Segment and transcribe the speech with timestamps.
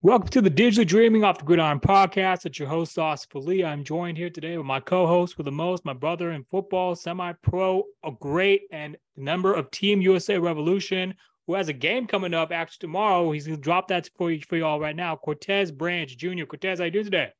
[0.00, 2.46] Welcome to the Digitally Dreaming Off the Gridiron podcast.
[2.46, 3.64] It's your host, Austin Ali.
[3.64, 7.82] I'm joined here today with my co-host with the most, my brother in football, semi-pro,
[8.04, 11.14] a great and member of Team USA Revolution,
[11.48, 13.32] who has a game coming up actually tomorrow.
[13.32, 15.16] He's gonna drop that for you for y'all right now.
[15.16, 16.44] Cortez Branch Jr.
[16.44, 17.32] Cortez, how you doing today?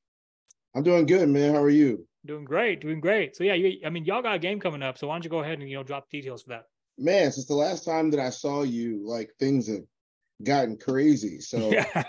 [0.75, 1.55] I'm doing good, man.
[1.55, 2.09] How are you?
[2.27, 3.37] Doing great, doing great.
[3.37, 4.99] So yeah, you, I mean, y'all got a game coming up.
[4.99, 6.65] So why don't you go ahead and you know drop details for that?
[6.99, 9.85] Man, since the last time that I saw you, like things have
[10.43, 11.39] gotten crazy.
[11.39, 12.03] So Yeah.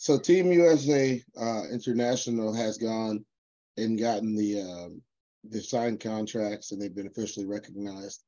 [0.00, 3.24] So Team USA uh, International has gone
[3.76, 5.02] and gotten the um,
[5.44, 8.22] they've signed contracts and they've been officially recognized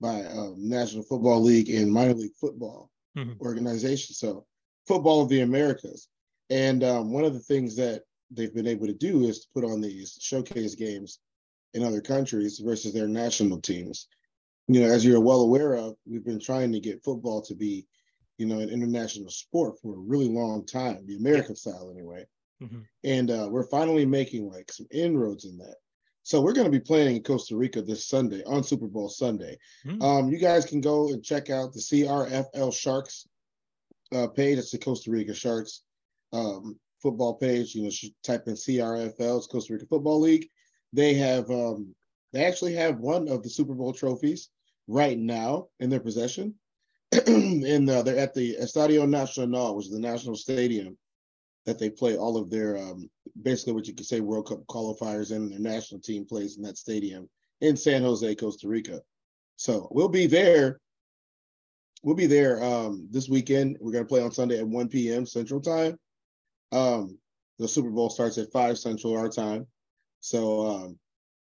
[0.00, 3.40] by um, National Football League and minor league football Mhm.
[3.40, 4.14] organization.
[4.14, 4.46] So
[4.86, 6.06] football of the Americas.
[6.50, 9.64] And um, one of the things that they've been able to do is to put
[9.64, 11.18] on these showcase games
[11.74, 14.06] in other countries versus their national teams.
[14.68, 17.86] You know, as you're well aware of, we've been trying to get football to be,
[18.38, 22.24] you know, an international sport for a really long time, the American style anyway.
[22.62, 22.84] Mhm.
[23.04, 25.76] And uh, we're finally making like some inroads in that.
[26.22, 29.58] So we're going to be playing in Costa Rica this Sunday on Super Bowl Sunday.
[29.86, 30.02] Mhm.
[30.02, 33.26] Um, you guys can go and check out the CRFL Sharks
[34.12, 34.58] uh, page.
[34.58, 35.82] It's the Costa Rica Sharks
[36.32, 37.74] um, football page.
[37.74, 40.48] You know, should type in CRFL, it's Costa Rica Football League.
[40.92, 41.94] They have um,
[42.32, 44.50] they actually have one of the Super Bowl trophies
[44.86, 46.54] right now in their possession,
[47.26, 50.96] and uh, they're at the Estadio Nacional, which is the national stadium
[51.66, 53.10] that they play all of their um,
[53.42, 55.50] basically what you could say World Cup qualifiers in.
[55.50, 57.28] Their national team plays in that stadium
[57.60, 59.00] in San Jose, Costa Rica.
[59.56, 60.80] So we'll be there.
[62.02, 63.76] We'll be there um, this weekend.
[63.80, 65.26] We're gonna play on Sunday at 1 p.m.
[65.26, 65.98] Central Time.
[66.72, 67.18] Um,
[67.58, 69.66] the Super Bowl starts at 5 Central our time.
[70.20, 70.98] So um,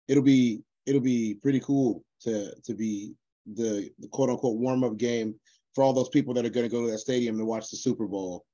[0.09, 3.15] it'll be it'll be pretty cool to to be
[3.55, 5.35] the, the quote unquote warm up game
[5.77, 7.77] for all those people that are going to go to that stadium to watch the
[7.77, 8.47] Super Bowl.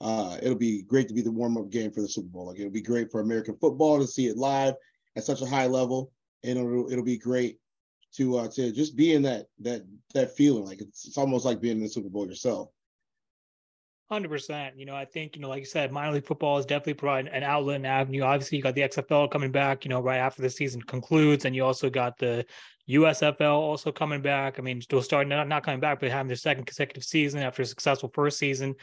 [0.00, 2.46] Uh, it'll be great to be the warm up game for the Super Bowl.
[2.46, 4.74] Like it'll be great for American football to see it live
[5.16, 6.12] at such a high level,
[6.44, 7.58] and it'll it'll be great
[8.14, 9.82] to uh, to just be in that that
[10.14, 10.64] that feeling.
[10.64, 12.68] Like it's, it's almost like being in the Super Bowl yourself.
[14.08, 14.78] Hundred percent.
[14.78, 17.32] You know, I think you know, like you said, minor league football is definitely providing
[17.32, 18.22] an outlet and avenue.
[18.22, 19.84] Obviously, you got the XFL coming back.
[19.84, 22.46] You know, right after the season concludes, and you also got the
[22.88, 24.58] USFL also coming back.
[24.58, 27.62] I mean, still starting not not coming back, but having their second consecutive season after
[27.62, 28.74] a successful first season.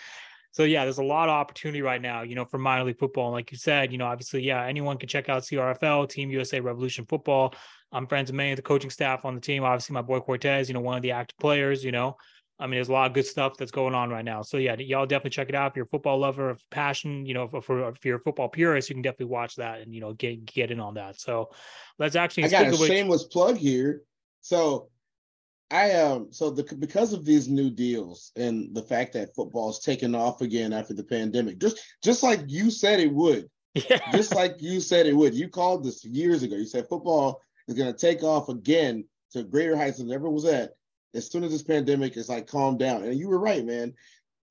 [0.51, 3.25] So yeah, there's a lot of opportunity right now, you know, for minor league football.
[3.25, 6.61] And like you said, you know, obviously, yeah, anyone can check out CRFL, Team USA
[6.61, 7.53] Revolution Football.
[7.91, 9.63] I'm friends with many of the coaching staff on the team.
[9.63, 12.15] Obviously, my boy Cortez, you know, one of the active players, you know.
[12.57, 14.41] I mean, there's a lot of good stuff that's going on right now.
[14.41, 15.71] So yeah, y'all definitely check it out.
[15.71, 18.47] If you're a football lover of passion, you know, for, for if you're a football
[18.47, 21.19] purist, you can definitely watch that and you know get get in on that.
[21.19, 21.51] So
[21.99, 24.03] let's actually I got a of which- shameless plug here.
[24.41, 24.89] So
[25.69, 30.15] I um so the because of these new deals and the fact that football's taken
[30.15, 34.11] off again after the pandemic, just just like you said it would, yeah.
[34.11, 35.33] just like you said it would.
[35.33, 36.55] You called this years ago.
[36.55, 40.29] You said football is going to take off again to greater heights than it ever
[40.29, 40.71] was at
[41.15, 43.03] as soon as this pandemic is like calmed down.
[43.03, 43.93] And you were right, man.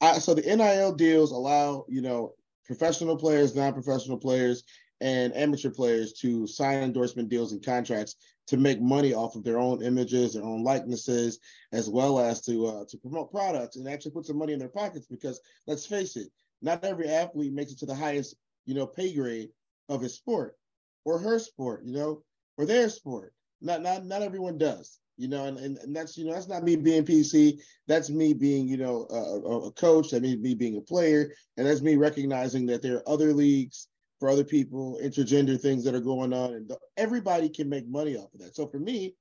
[0.00, 4.64] I, so the NIL deals allow you know professional players, non-professional players,
[5.00, 8.16] and amateur players to sign endorsement deals and contracts
[8.46, 11.38] to make money off of their own images, their own likenesses,
[11.72, 14.68] as well as to uh, to promote products and actually put some money in their
[14.68, 15.06] pockets.
[15.06, 16.28] Because let's face it,
[16.62, 18.36] not every athlete makes it to the highest
[18.66, 19.50] you know pay grade
[19.88, 20.56] of his sport
[21.04, 22.22] or her sport, you know,
[22.56, 23.32] or their sport.
[23.60, 26.64] Not not not everyone does, you know, and, and, and that's you know that's not
[26.64, 27.60] me being PC.
[27.86, 30.10] That's me being you know a, a, coach.
[30.10, 33.88] That means me being a player, and that's me recognizing that there are other leagues
[34.18, 38.32] for other people, intergender things that are going on, and everybody can make money off
[38.34, 38.56] of that.
[38.56, 39.14] So for me,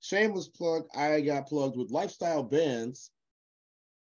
[0.00, 3.10] shameless plug, I got plugged with Lifestyle Bands.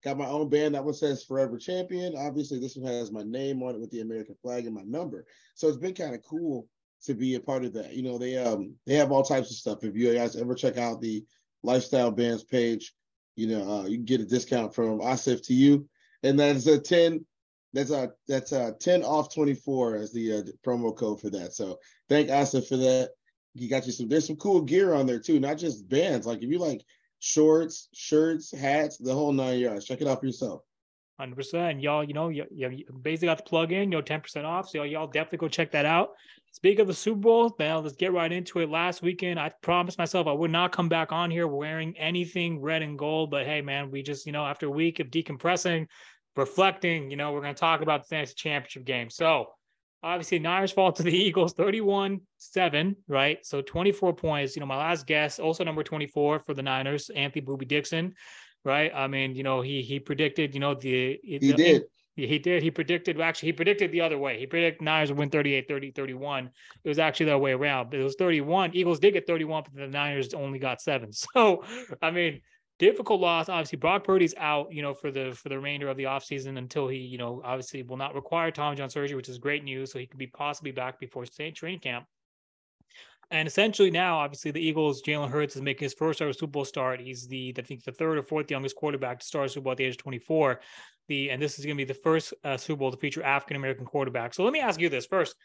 [0.03, 0.75] Got my own band.
[0.75, 2.15] That one says Forever Champion.
[2.17, 5.25] Obviously, this one has my name on it with the American flag and my number.
[5.55, 6.67] So it's been kind of cool
[7.05, 7.93] to be a part of that.
[7.93, 9.83] You know, they um they have all types of stuff.
[9.83, 11.23] If you guys ever check out the
[11.63, 12.93] Lifestyle Bands page,
[13.35, 15.87] you know, uh, you can get a discount from Asif to you,
[16.23, 17.25] and that's a ten.
[17.73, 21.53] That's a that's a ten off twenty four as the uh, promo code for that.
[21.53, 21.79] So
[22.09, 23.11] thank Asif for that.
[23.55, 24.07] He got you some.
[24.07, 26.25] There's some cool gear on there too, not just bands.
[26.25, 26.83] Like if you like
[27.19, 29.85] shorts, shirts, hats, the whole nine yards.
[29.85, 30.61] Check it out for yourself.
[31.19, 32.03] Hundred percent, y'all.
[32.03, 33.91] You know, you, you basically got the plug in.
[33.91, 34.69] You know, ten percent off.
[34.69, 36.11] So y'all definitely go check that out.
[36.53, 38.69] Speak of the Super Bowl, man, let's get right into it.
[38.69, 42.83] Last weekend, I promised myself I would not come back on here wearing anything red
[42.83, 43.31] and gold.
[43.31, 45.87] But hey, man, we just, you know, after a week of decompressing,
[46.35, 49.09] reflecting, you know, we're going to talk about the next championship game.
[49.09, 49.47] So
[50.03, 53.43] obviously, Niners fall to the Eagles 31 7, right?
[53.43, 54.55] So 24 points.
[54.55, 58.13] You know, my last guess, also number 24 for the Niners, Anthony Booby Dixon,
[58.63, 58.91] right?
[58.93, 61.83] I mean, you know, he he predicted, you know, the He did.
[62.15, 62.61] He did.
[62.61, 64.39] He predicted actually he predicted the other way.
[64.39, 66.49] He predicted Niners would win 38, 30, 31.
[66.83, 67.93] It was actually the other way around.
[67.93, 68.75] It was 31.
[68.75, 71.11] Eagles did get 31, but the Niners only got seven.
[71.33, 71.63] So
[72.01, 72.41] I mean,
[72.77, 73.49] difficult loss.
[73.49, 76.87] Obviously, Brock Purdy's out, you know, for the for the remainder of the offseason until
[76.87, 79.91] he, you know, obviously will not require Tommy John surgery, which is great news.
[79.91, 82.05] So he could be possibly back before training camp.
[83.31, 86.65] And essentially now, obviously, the Eagles, Jalen Hurts is making his first ever Super Bowl
[86.65, 86.99] start.
[86.99, 89.77] He's the, I think, the third or fourth youngest quarterback to start Super Bowl at
[89.77, 90.59] the age of 24.
[91.07, 93.57] The and this is going to be the first uh, Super Bowl to feature African
[93.57, 94.33] American quarterback.
[94.33, 95.35] So let me ask you this first: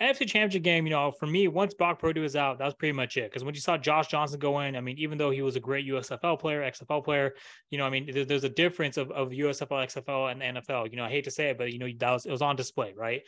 [0.00, 2.92] NFC Championship game, you know, for me, once Brock Purdy was out, that was pretty
[2.92, 3.30] much it.
[3.30, 5.60] Because when you saw Josh Johnson go in, I mean, even though he was a
[5.60, 7.34] great USFL player, XFL player,
[7.70, 10.90] you know, I mean, there's a difference of, of USFL, XFL, and NFL.
[10.90, 12.56] You know, I hate to say it, but you know, that was it was on
[12.56, 13.22] display, right?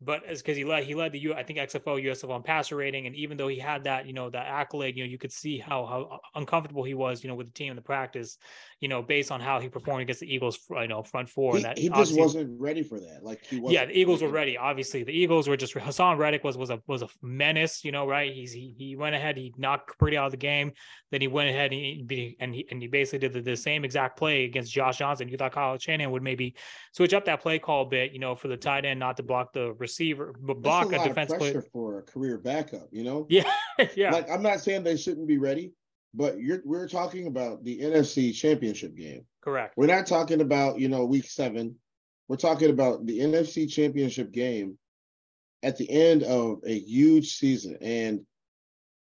[0.00, 2.76] But it's because he led he led the U I think XFL USFL on passer
[2.76, 5.32] rating, and even though he had that you know that accolade, you know you could
[5.32, 8.36] see how how uncomfortable he was you know with the team in the practice,
[8.80, 11.52] you know based on how he performed against the Eagles you know front four.
[11.52, 13.20] He, and that he just wasn't ready for that.
[13.22, 13.72] Like he was.
[13.72, 14.58] Yeah, the Eagles were ready.
[14.58, 17.82] Obviously, the Eagles were just Haason Reddick was was a was a menace.
[17.82, 18.30] You know, right?
[18.30, 20.72] He's he he went ahead, he knocked Purdy out of the game.
[21.10, 23.84] Then he went ahead and he and he, and he basically did the, the same
[23.84, 25.28] exact play against Josh Johnson.
[25.28, 26.54] You thought Kyle Shanahan would maybe
[26.92, 29.22] switch up that play call a bit, you know, for the tight end not to
[29.22, 31.70] block the receiver, but block a, a defense pressure play.
[31.72, 32.88] for a career backup.
[32.90, 33.50] You know, yeah,
[33.96, 34.10] yeah.
[34.10, 35.72] Like I'm not saying they shouldn't be ready,
[36.14, 39.24] but you're we're talking about the NFC Championship game.
[39.42, 39.74] Correct.
[39.76, 41.76] We're not talking about you know Week Seven.
[42.28, 44.78] We're talking about the NFC Championship game
[45.62, 48.26] at the end of a huge season, and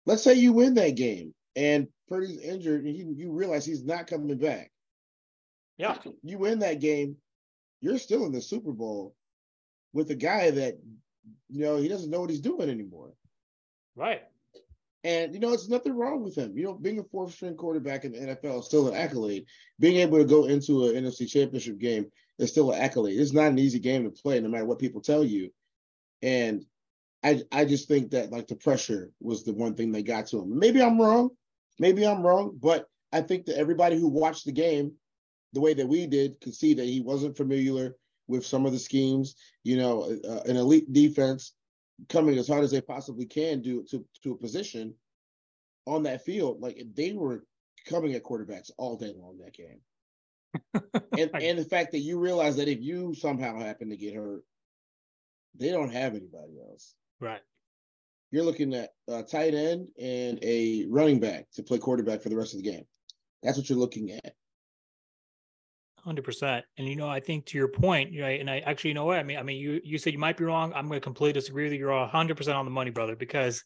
[0.06, 4.08] let's say you win that game and Purdy's injured, and he, you realize he's not
[4.08, 4.72] coming back.
[5.78, 5.98] Yeah.
[6.24, 7.18] You win that game,
[7.82, 9.16] you're still in the Super Bowl
[9.98, 10.78] with a guy that,
[11.50, 13.14] you know, he doesn't know what he's doing anymore.
[13.96, 14.22] Right.
[15.04, 16.56] And, you know, it's nothing wrong with him.
[16.56, 19.46] You know, being a fourth string quarterback in the NFL is still an accolade.
[19.80, 23.20] Being able to go into an NFC championship game is still an accolade.
[23.20, 25.50] It's not an easy game to play, no matter what people tell you.
[26.22, 26.64] And
[27.24, 30.42] I I just think that like the pressure was the one thing that got to
[30.42, 30.60] him.
[30.60, 31.30] Maybe I'm wrong.
[31.80, 34.94] Maybe I'm wrong, but I think that everybody who watched the game
[35.54, 37.96] the way that we did could see that he wasn't familiar
[38.28, 39.36] with some of the schemes.
[39.64, 41.54] You know, uh, an elite defense
[42.10, 44.94] coming as hard as they possibly can do to to a position
[45.86, 46.62] on that field.
[46.62, 47.46] Like they were
[47.86, 49.82] coming at quarterbacks all day long that game.
[51.18, 54.44] and and the fact that you realize that if you somehow happen to get hurt,
[55.56, 56.96] they don't have anybody else.
[57.20, 57.42] Right
[58.32, 62.36] you're looking at a tight end and a running back to play quarterback for the
[62.36, 62.86] rest of the game.
[63.44, 64.36] That's what you're looking at.
[66.08, 68.40] Hundred percent, and you know, I think to your point, right?
[68.40, 69.20] And I actually, you know what?
[69.20, 70.72] I mean, I mean, you you said you might be wrong.
[70.74, 71.80] I'm going to completely disagree with you.
[71.80, 73.62] You're hundred percent on the money, brother, because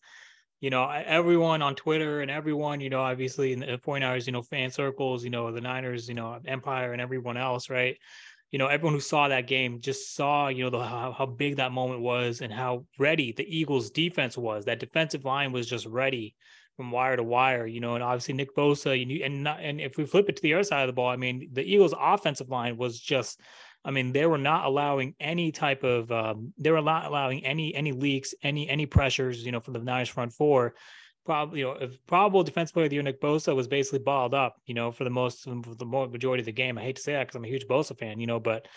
[0.60, 4.34] you know everyone on Twitter and everyone, you know, obviously in the uh, 49ers, you
[4.34, 7.96] know, fan circles, you know, the Niners, you know, Empire and everyone else, right?
[8.52, 11.56] you know, everyone who saw that game just saw, you know, the, how, how big
[11.56, 14.66] that moment was and how ready the Eagles defense was.
[14.66, 16.36] That defensive line was just ready
[16.78, 19.98] from wire to wire, you know, and obviously Nick Bosa, you and not, and if
[19.98, 22.50] we flip it to the other side of the ball, I mean, the Eagles offensive
[22.50, 23.40] line was just,
[23.84, 27.74] I mean, they were not allowing any type of, um, they were not allowing any,
[27.76, 30.74] any leaks, any, any pressures, you know, from the Niners front four
[31.26, 34.34] probably you know if probable defensive player of the year Nick Bosa was basically balled
[34.34, 36.78] up, you know, for the most for the majority of the game.
[36.78, 38.68] I hate to say that because I'm a huge Bosa fan, you know, but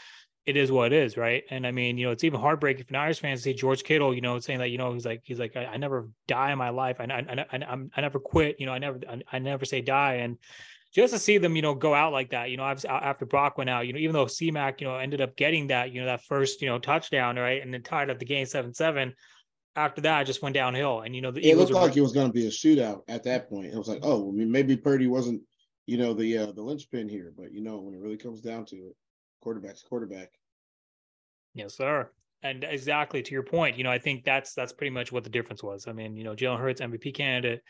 [0.47, 1.43] it is what it is, right?
[1.51, 4.15] And I mean, you know, it's even heartbreaking for Niners fans to see George Kittle,
[4.15, 6.59] you know, saying that, you know, he's like, he's like, I, I never die in
[6.59, 6.97] my life.
[7.01, 8.57] I, I, I, I, I never quit.
[8.59, 10.17] You know, I never, I, I, never say die.
[10.17, 10.37] And
[10.95, 13.71] just to see them, you know, go out like that, you know, after Brock went
[13.71, 16.25] out, you know, even though CMAC, you know, ended up getting that, you know, that
[16.25, 19.15] first, you know, touchdown, right, and then tied up the game seven seven
[19.77, 21.01] after that, I just went downhill.
[21.01, 23.03] And you know, the it Eagles looked like it was going to be a shootout
[23.09, 23.67] at that point.
[23.67, 25.43] It was like, oh, I mean, maybe Purdy wasn't,
[25.87, 28.65] you know, the uh, the linchpin here, but you know, when it really comes down
[28.67, 28.97] to it,
[29.45, 30.33] quarterback's quarterback.
[31.55, 32.11] Yes, sir.
[32.43, 35.31] And exactly to your point, you know, I think that's that's pretty much what the
[35.31, 35.87] difference was.
[35.87, 37.63] I mean, you know, Jalen Hurts MVP candidate,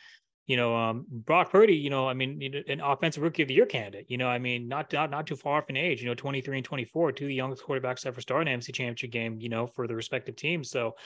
[0.46, 3.66] you know, um, Brock Purdy, you know, I mean, an offensive rookie of the year
[3.66, 6.14] candidate, you know, I mean, not not not too far off in age, you know,
[6.14, 9.48] 23 and 24, two of the youngest quarterbacks ever started an NFC championship game, you
[9.48, 10.70] know, for the respective teams.
[10.70, 10.96] So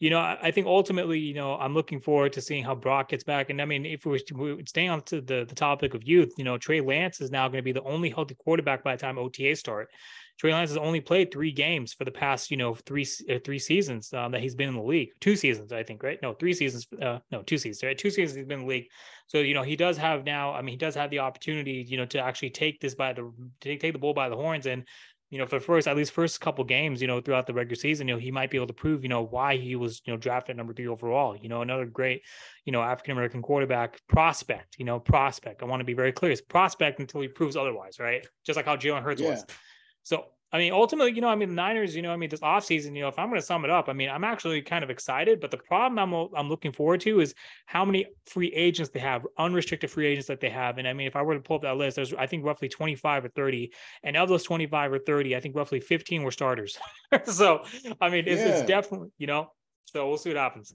[0.00, 3.24] you know, I, think ultimately, you know, I'm looking forward to seeing how Brock gets
[3.24, 3.50] back.
[3.50, 6.44] And I mean, if we are staying on to the, the topic of youth, you
[6.44, 9.18] know, Trey Lance is now going to be the only healthy quarterback by the time
[9.18, 9.90] OTA start.
[10.38, 13.58] Trey Lance has only played three games for the past, you know, three uh, three
[13.58, 15.08] seasons um, that he's been in the league.
[15.20, 16.20] Two seasons, I think, right?
[16.22, 16.86] No, three seasons.
[17.02, 17.82] Uh, no, two seasons.
[17.82, 17.98] Right?
[17.98, 18.86] Two seasons he's been in the league.
[19.26, 20.52] So you know, he does have now.
[20.52, 23.32] I mean, he does have the opportunity, you know, to actually take this by the
[23.60, 24.84] take take the bull by the horns and
[25.30, 27.76] you know, for the first at least first couple games, you know, throughout the regular
[27.76, 30.12] season, you know, he might be able to prove, you know, why he was, you
[30.12, 31.36] know, drafted number three overall.
[31.36, 32.22] You know, another great,
[32.64, 34.76] you know, African American quarterback prospect.
[34.78, 35.62] You know, prospect.
[35.62, 36.32] I want to be very clear.
[36.32, 38.26] It's prospect until he proves otherwise, right?
[38.46, 39.30] Just like how Jalen Hurts yeah.
[39.30, 39.44] was.
[40.02, 42.40] So I mean, ultimately, you know, I mean, the Niners, you know, I mean, this
[42.40, 44.82] offseason, you know, if I'm going to sum it up, I mean, I'm actually kind
[44.82, 47.34] of excited, but the problem I'm, I'm looking forward to is
[47.66, 50.78] how many free agents they have, unrestricted free agents that they have.
[50.78, 52.70] And I mean, if I were to pull up that list, there's, I think, roughly
[52.70, 53.72] 25 or 30.
[54.02, 56.78] And of those 25 or 30, I think roughly 15 were starters.
[57.24, 57.62] so,
[58.00, 58.48] I mean, it's, yeah.
[58.48, 59.50] it's definitely, you know,
[59.84, 60.74] so we'll see what happens.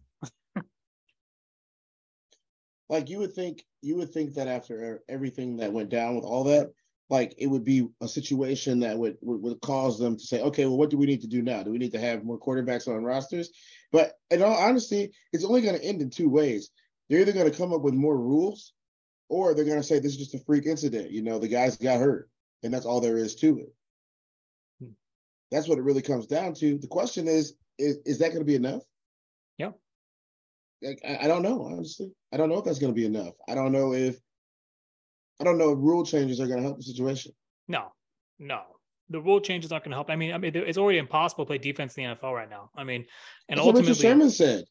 [2.89, 6.43] like you would think, you would think that after everything that went down with all
[6.43, 6.71] that,
[7.10, 10.65] like it would be a situation that would, would, would cause them to say, okay,
[10.65, 11.63] well, what do we need to do now?
[11.63, 13.50] Do we need to have more quarterbacks on rosters?
[13.91, 16.72] But in all honesty, it's only going to end in two ways.
[17.10, 18.74] They're either going to come up with more rules,
[19.29, 21.12] or they're going to say this is just a freak incident.
[21.12, 22.29] You know, the guys got hurt,
[22.63, 23.74] and that's all there is to it.
[24.79, 24.91] Hmm.
[25.51, 26.77] That's what it really comes down to.
[26.77, 28.83] The question is, is, is that going to be enough?
[29.57, 29.72] Yeah.
[30.83, 32.12] I, I don't know, honestly.
[32.31, 33.33] I don't know if that's going to be enough.
[33.48, 34.17] I don't know if
[35.39, 37.31] I don't know if rule changes are going to help the situation.
[37.67, 37.91] No,
[38.39, 38.61] no.
[39.09, 40.09] The rule changes aren't going to help.
[40.09, 42.69] I mean, I mean, it's already impossible to play defense in the NFL right now.
[42.75, 43.05] I mean,
[43.49, 44.63] and That's ultimately, Richard Sherman said.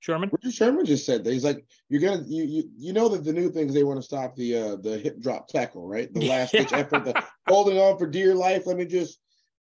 [0.00, 0.30] Sherman.
[0.32, 3.32] Richard Sherman just said that he's like, you're gonna, you, you, you know that the
[3.32, 6.12] new things they want to stop the uh the hip drop tackle, right?
[6.14, 8.66] The last ditch effort, the holding on for dear life.
[8.66, 9.18] Let me just,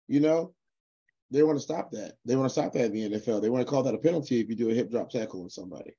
[0.06, 0.54] you know,
[1.32, 2.14] they want to stop that.
[2.24, 3.42] They want to stop that in the NFL.
[3.42, 5.50] They want to call that a penalty if you do a hip drop tackle on
[5.50, 5.96] somebody.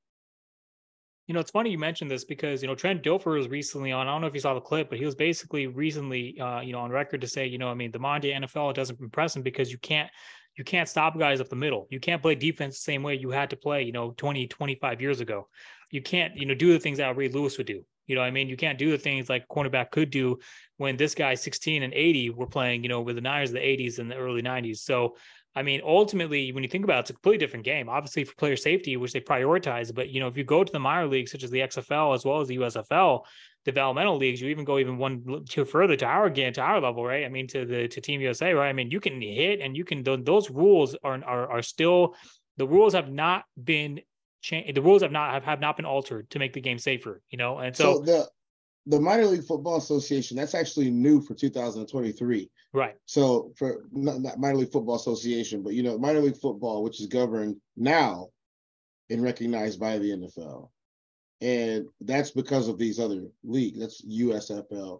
[1.27, 4.07] You know, it's funny you mentioned this because you know Trent Dilfer was recently on.
[4.07, 6.73] I don't know if you saw the clip, but he was basically recently, uh, you
[6.73, 9.41] know, on record to say, you know, I mean, the modern NFL doesn't impress him
[9.41, 10.09] because you can't
[10.57, 11.87] you can't stop guys up the middle.
[11.89, 15.01] You can't play defense the same way you had to play, you know, 20, 25
[15.01, 15.47] years ago.
[15.91, 17.83] You can't, you know, do the things that Ray Lewis would do.
[18.07, 20.39] You know, I mean, you can't do the things like cornerback could do
[20.77, 23.59] when this guy 16 and 80 were playing, you know, with the Niners of the
[23.59, 24.79] 80s and the early 90s.
[24.79, 25.15] So
[25.53, 27.89] I mean, ultimately, when you think about it, it's a completely different game.
[27.89, 30.79] Obviously, for player safety, which they prioritize, but you know, if you go to the
[30.79, 33.25] minor leagues such as the XFL as well as the USFL,
[33.65, 37.05] developmental leagues, you even go even one tier further to our game, to our level,
[37.05, 37.25] right?
[37.25, 38.69] I mean, to the to Team USA, right?
[38.69, 42.15] I mean, you can hit and you can those rules are are are still
[42.57, 43.99] the rules have not been
[44.41, 44.75] changed.
[44.75, 47.37] The rules have not have, have not been altered to make the game safer, you
[47.37, 47.59] know.
[47.59, 48.29] And so, so the
[48.85, 52.95] the minor league football association that's actually new for 2023 right.
[53.05, 56.99] So for not, not, minor league football association but you know minor league football which
[56.99, 58.29] is governed now
[59.09, 60.69] and recognized by the nfl
[61.41, 64.99] and that's because of these other leagues that's usfl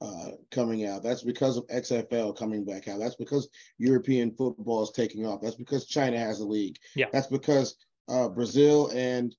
[0.00, 1.02] uh, coming out.
[1.02, 3.00] That's because of xfl coming back out.
[3.00, 3.48] That's because
[3.78, 5.40] european football is taking off.
[5.40, 6.76] That's because china has a league.
[6.94, 7.06] Yeah.
[7.12, 7.76] That's because
[8.08, 9.34] uh, brazil and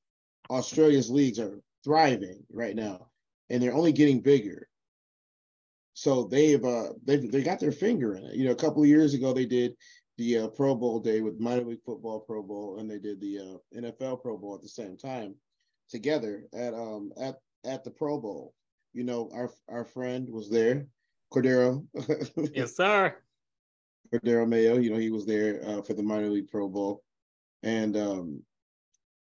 [0.50, 3.08] australia's leagues are thriving right now
[3.50, 4.68] and they're only getting bigger.
[6.00, 8.36] So they've uh they've they got their finger in it.
[8.36, 9.76] You know, a couple of years ago they did
[10.18, 13.40] the uh, Pro Bowl day with minor league football Pro Bowl, and they did the
[13.40, 15.36] uh, NFL Pro Bowl at the same time
[15.90, 18.54] together at um at at the Pro Bowl.
[18.94, 20.88] You know, our our friend was there,
[21.34, 21.86] Cordero.
[22.54, 23.18] yes, sir.
[24.14, 24.78] Cordero Mayo.
[24.78, 27.04] You know, he was there uh, for the minor league Pro Bowl,
[27.62, 28.42] and um,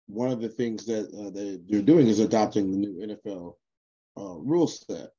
[0.09, 3.55] one of the things that uh, they, they're doing is adopting the new NFL
[4.19, 5.13] uh, rule set.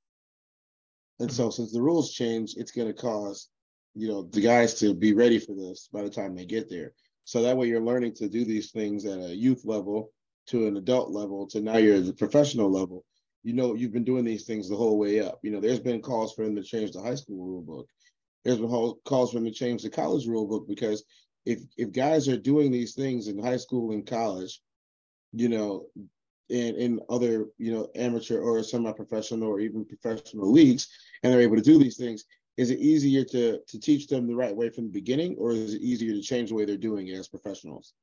[1.20, 1.52] And so, mm-hmm.
[1.52, 3.50] since the rules change, it's going to cause,
[3.96, 6.94] you know, the guys to be ready for this by the time they get there.
[7.26, 10.12] So that way, you're learning to do these things at a youth level
[10.48, 13.04] to an adult level to now you're at the professional level.
[13.44, 15.40] You know, you've been doing these things the whole way up.
[15.44, 17.88] You know, there's been calls for them to change the high school rule book.
[18.44, 21.04] There's been calls for them to change the college rule book because
[21.46, 24.62] if if guys are doing these things in high school and college,
[25.34, 25.88] you know,
[26.50, 30.88] in, in other, you know, amateur or semi-professional or even professional leagues,
[31.24, 32.26] and they're able to do these things,
[32.58, 35.76] is it easier to to teach them the right way from the beginning, or is
[35.76, 37.94] it easier to change the way they're doing it as professionals?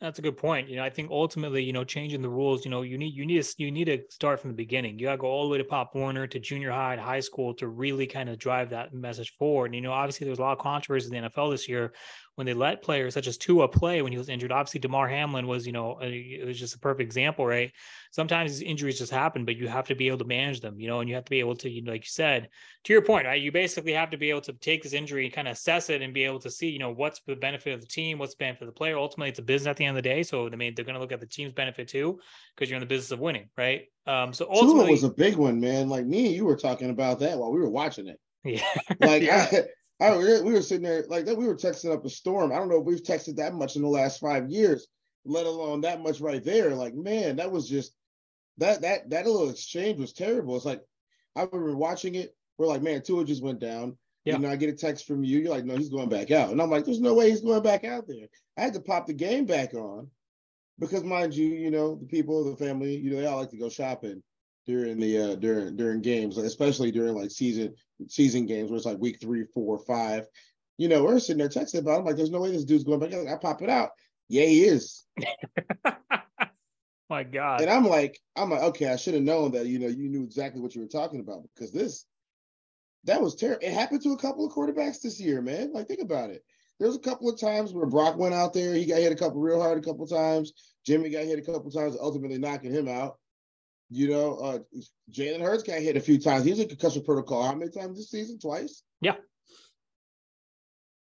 [0.00, 0.68] That's a good point.
[0.68, 3.24] You know, I think ultimately, you know, changing the rules, you know, you need you
[3.24, 4.98] need to you need to start from the beginning.
[4.98, 7.20] You got to go all the way to Pop Warner to junior high, to high
[7.20, 9.66] school to really kind of drive that message forward.
[9.66, 11.94] And, you know, obviously there's a lot of controversy in the NFL this year
[12.36, 14.52] when they let players such as Tua play when he was injured.
[14.52, 17.72] Obviously, Damar Hamlin was, you know, it was just a perfect example, right?
[18.12, 21.00] Sometimes injuries just happen, but you have to be able to manage them, you know,
[21.00, 22.50] and you have to be able to, you know, like you said,
[22.84, 23.40] to your point, right?
[23.40, 26.02] You basically have to be able to take this injury and kind of assess it
[26.02, 28.38] and be able to see, you know, what's the benefit of the team, what's the
[28.38, 28.98] benefit of the player.
[28.98, 30.22] Ultimately, it's a business at the end of the day.
[30.22, 32.20] So, I mean, they're going to look at the team's benefit too,
[32.54, 33.86] because you're in the business of winning, right?
[34.06, 35.88] Um, so ultimately, Tua was a big one, man.
[35.88, 38.20] Like me and you were talking about that while we were watching it.
[38.44, 38.62] Yeah.
[39.00, 39.48] Like yeah.
[39.50, 39.62] I,
[39.98, 41.36] I, we were sitting there like that.
[41.36, 42.52] We were texting up a storm.
[42.52, 44.88] I don't know if we've texted that much in the last five years,
[45.24, 46.70] let alone that much right there.
[46.74, 47.94] Like, man, that was just
[48.58, 50.56] that that that little exchange was terrible.
[50.56, 50.82] It's like
[51.34, 52.34] I remember watching it.
[52.58, 53.96] We're like, man, Tua just went down.
[54.24, 54.34] Yeah.
[54.34, 55.38] You know, I get a text from you.
[55.38, 56.50] You're like, no, he's going back out.
[56.50, 58.26] And I'm like, there's no way he's going back out there.
[58.58, 60.10] I had to pop the game back on
[60.78, 63.58] because, mind you, you know, the people, the family, you know, they all like to
[63.58, 64.22] go shopping
[64.66, 67.74] during the uh during during games, especially during like season
[68.08, 70.26] season games where it's like week three, four, five.
[70.78, 71.96] You know, we're sitting there texting about.
[71.96, 71.98] It.
[72.00, 73.12] I'm like, there's no way this dude's going back.
[73.14, 73.90] I pop it out.
[74.28, 75.04] Yeah, he is.
[77.08, 77.60] My God.
[77.60, 79.66] And I'm like, I'm like, okay, I should have known that.
[79.66, 82.04] You know, you knew exactly what you were talking about because this,
[83.04, 83.64] that was terrible.
[83.64, 85.72] It happened to a couple of quarterbacks this year, man.
[85.72, 86.44] Like, think about it.
[86.80, 89.40] There's a couple of times where Brock went out there, he got hit a couple
[89.40, 90.52] real hard a couple times.
[90.84, 93.18] Jimmy got hit a couple times, ultimately knocking him out.
[93.90, 94.58] You know, uh,
[95.12, 96.44] Jalen Hurts got hit a few times.
[96.44, 97.44] He's in concussion protocol.
[97.44, 98.38] How many times this season?
[98.38, 98.82] Twice.
[99.00, 99.14] Yeah.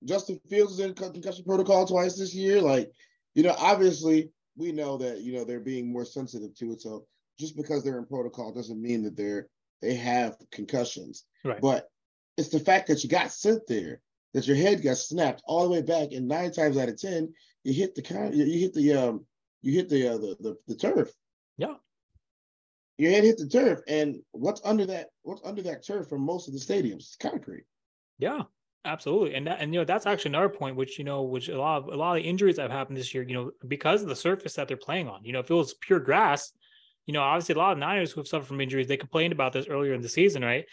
[0.04, 2.62] Justin Fields is in concussion protocol twice this year.
[2.62, 2.92] Like,
[3.36, 6.82] you know, obviously we know that you know they're being more sensitive to it.
[6.82, 7.06] So
[7.40, 9.48] just because they're in protocol doesn't mean that they're
[9.82, 11.26] they have concussions.
[11.44, 11.62] Right.
[11.62, 11.90] But
[12.38, 14.02] it's the fact that you got sent there,
[14.34, 17.34] that your head got snapped all the way back, and nine times out of ten,
[17.64, 19.26] you hit the you hit the um,
[19.62, 21.12] you hit the uh, the, the the turf.
[21.58, 21.76] Yeah
[22.98, 25.08] your head hit the turf, and what's under that?
[25.24, 26.96] What's under that turf for most of the stadiums?
[26.98, 27.64] It's concrete.
[28.20, 28.44] Yeah,
[28.86, 31.58] absolutely, and that, and you know that's actually another point, which you know, which a
[31.58, 34.02] lot of a lot of the injuries that have happened this year, you know, because
[34.02, 35.24] of the surface that they're playing on.
[35.24, 36.52] You know, if it was pure grass,
[37.06, 39.54] you know, obviously a lot of Niners who have suffered from injuries, they complained about
[39.54, 40.66] this earlier in the season, right?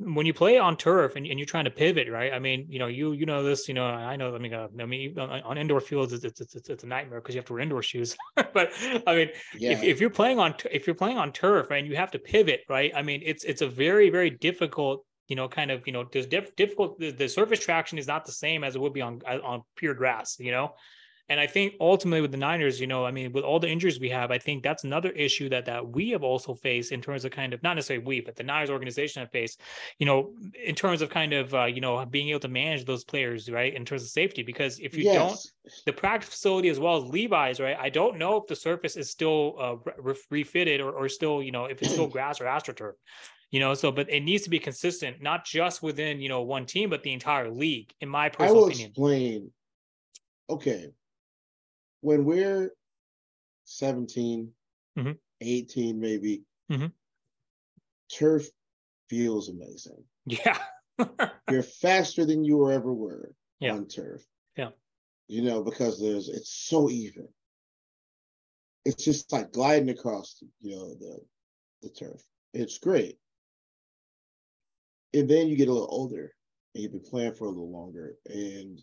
[0.00, 2.32] When you play on turf and, and you're trying to pivot, right?
[2.32, 4.34] I mean, you know, you you know this, you know, I know.
[4.34, 7.20] I mean, uh, I mean, on, on, indoor fields, it's it's, it's, it's a nightmare
[7.20, 8.16] because you have to wear indoor shoes.
[8.36, 8.70] but
[9.06, 9.72] I mean, yeah.
[9.72, 12.60] if, if you're playing on if you're playing on turf and you have to pivot,
[12.68, 12.92] right?
[12.94, 16.26] I mean, it's it's a very very difficult, you know, kind of you know, there's
[16.26, 17.00] diff- difficult.
[17.00, 19.94] The, the surface traction is not the same as it would be on on pure
[19.94, 20.74] grass, you know.
[21.28, 24.00] And I think ultimately with the Niners, you know, I mean, with all the injuries
[24.00, 27.24] we have, I think that's another issue that that we have also faced in terms
[27.24, 29.60] of kind of not necessarily we, but the Niners organization have faced,
[29.98, 30.32] you know,
[30.64, 33.74] in terms of kind of uh, you know being able to manage those players, right,
[33.74, 34.42] in terms of safety.
[34.42, 35.14] Because if you yes.
[35.14, 38.96] don't, the practice facility as well as Levi's, right, I don't know if the surface
[38.96, 42.44] is still uh, re- refitted or, or still, you know, if it's still grass or
[42.44, 42.92] astroturf
[43.50, 46.66] you know so but it needs to be consistent not just within you know one
[46.66, 49.50] team but the entire league in my personal I will opinion explain
[50.50, 50.88] okay
[52.00, 52.70] when we're
[53.64, 54.50] 17,
[54.98, 55.12] mm-hmm.
[55.40, 56.86] 18, maybe, mm-hmm.
[58.12, 58.48] turf
[59.08, 60.04] feels amazing.
[60.26, 60.58] Yeah.
[61.50, 63.74] You're faster than you ever were yeah.
[63.74, 64.24] on turf.
[64.56, 64.70] Yeah.
[65.28, 67.28] You know, because there's it's so even.
[68.84, 71.18] It's just like gliding across, you know, the
[71.82, 72.22] the turf.
[72.54, 73.18] It's great.
[75.14, 76.34] And then you get a little older
[76.74, 78.80] and you've been playing for a little longer and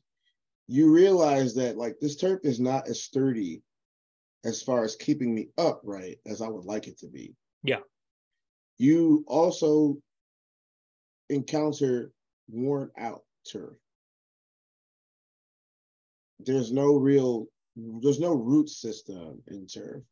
[0.67, 3.61] you realize that like this turf is not as sturdy
[4.43, 7.35] as far as keeping me upright as I would like it to be.
[7.63, 7.79] Yeah.
[8.77, 9.97] You also
[11.29, 12.11] encounter
[12.49, 13.77] worn out turf.
[16.39, 20.03] There's no real, there's no root system in turf.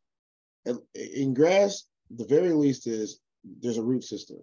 [0.94, 3.20] In grass, the very least is
[3.60, 4.38] there's a root system.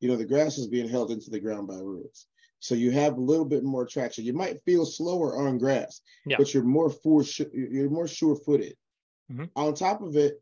[0.00, 2.26] You know, the grass is being held into the ground by roots.
[2.62, 4.24] So you have a little bit more traction.
[4.24, 6.36] You might feel slower on grass, yeah.
[6.38, 8.76] but you're more for you're more sure-footed.
[9.32, 9.46] Mm-hmm.
[9.56, 10.40] On top of it,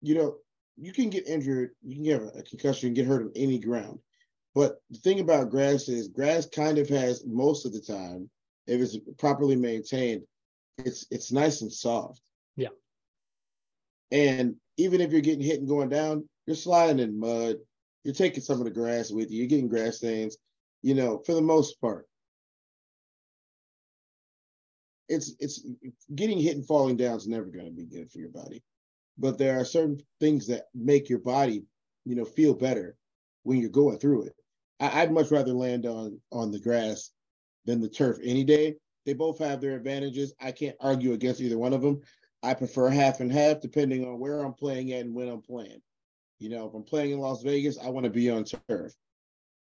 [0.00, 0.38] you know,
[0.76, 4.00] you can get injured, you can get a concussion, and get hurt on any ground.
[4.56, 8.28] But the thing about grass is grass kind of has most of the time,
[8.66, 10.22] if it's properly maintained,
[10.78, 12.20] it's it's nice and soft.
[12.56, 12.74] Yeah.
[14.10, 17.54] And even if you're getting hit and going down, you're sliding in mud.
[18.02, 19.38] You're taking some of the grass with you.
[19.38, 20.36] You're getting grass stains
[20.82, 22.06] you know, for the most part.
[25.08, 25.64] It's it's
[26.14, 28.62] getting hit and falling down is never going to be good for your body.
[29.18, 31.64] But there are certain things that make your body,
[32.04, 32.96] you know, feel better
[33.42, 34.34] when you're going through it.
[34.80, 37.10] I, I'd much rather land on on the grass
[37.66, 38.76] than the turf any day.
[39.04, 40.32] They both have their advantages.
[40.40, 42.00] I can't argue against either one of them.
[42.42, 45.82] I prefer half and half depending on where I'm playing at and when I'm playing.
[46.38, 48.92] You know, if I'm playing in Las Vegas, I want to be on turf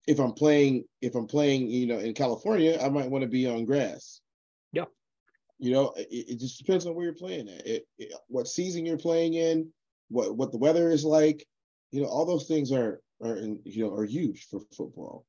[0.07, 3.47] if I'm playing, if I'm playing, you know, in California, I might want to be
[3.47, 4.21] on grass.
[4.73, 4.85] Yeah.
[5.59, 8.85] You know, it, it just depends on where you're playing at, it, it, what season
[8.85, 9.71] you're playing in,
[10.09, 11.47] what what the weather is like.
[11.90, 15.25] You know, all those things are are in, you know are huge for football.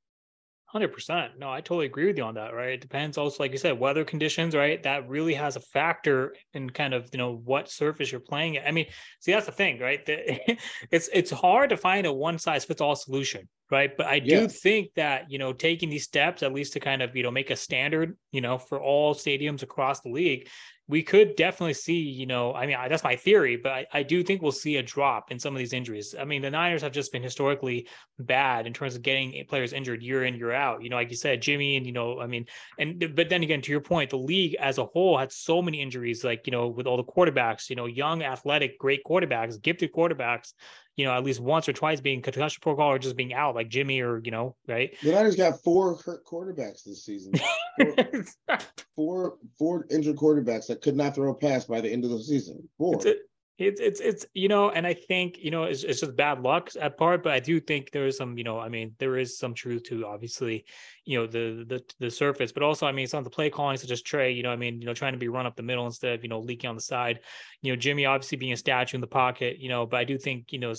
[0.75, 1.39] Hundred percent.
[1.39, 2.53] No, I totally agree with you on that.
[2.53, 2.71] Right.
[2.71, 4.53] It depends also, like you said, weather conditions.
[4.53, 4.83] Right.
[4.83, 8.57] That really has a factor in kind of you know what surface you're playing.
[8.57, 8.67] At.
[8.67, 8.87] I mean,
[9.21, 10.05] see, that's the thing, right?
[10.05, 10.57] The,
[10.91, 13.95] it's it's hard to find a one size fits all solution, right?
[13.95, 14.47] But I do yeah.
[14.47, 17.51] think that you know taking these steps, at least to kind of you know make
[17.51, 20.49] a standard, you know, for all stadiums across the league,
[20.87, 24.03] we could definitely see, you know, I mean, I, that's my theory, but I, I,
[24.03, 26.13] do think we'll see a drop in some of these injuries.
[26.19, 27.87] I mean, the Niners have just been historically
[28.19, 30.83] bad in terms of getting players injured year in, year out.
[30.83, 32.45] You know, like you said, Jimmy, and, you know, I mean,
[32.77, 35.81] and, but then again, to your point, the league as a whole had so many
[35.81, 39.91] injuries, like, you know, with all the quarterbacks, you know, young, athletic, great quarterbacks, gifted
[39.91, 40.53] quarterbacks,
[40.95, 43.69] you know, at least once or twice being concussion protocol or just being out, like
[43.69, 44.95] Jimmy or you know, right?
[45.03, 47.33] The Niners got four hurt quarterbacks this season.
[47.77, 48.59] Four,
[48.95, 52.23] four, four injured quarterbacks that could not throw a pass by the end of the
[52.23, 52.67] season.
[52.77, 52.95] Four.
[52.95, 53.21] It's,
[53.57, 56.69] it's it's it's you know, and I think you know it's, it's just bad luck
[56.79, 59.37] at part, but I do think there is some you know, I mean, there is
[59.37, 60.65] some truth to obviously,
[61.05, 63.77] you know, the the the surface, but also I mean, some of the play calling
[63.77, 65.63] such as Trey, you know, I mean, you know, trying to be run up the
[65.63, 67.21] middle instead of you know leaking on the side,
[67.61, 70.17] you know, Jimmy obviously being a statue in the pocket, you know, but I do
[70.17, 70.73] think you know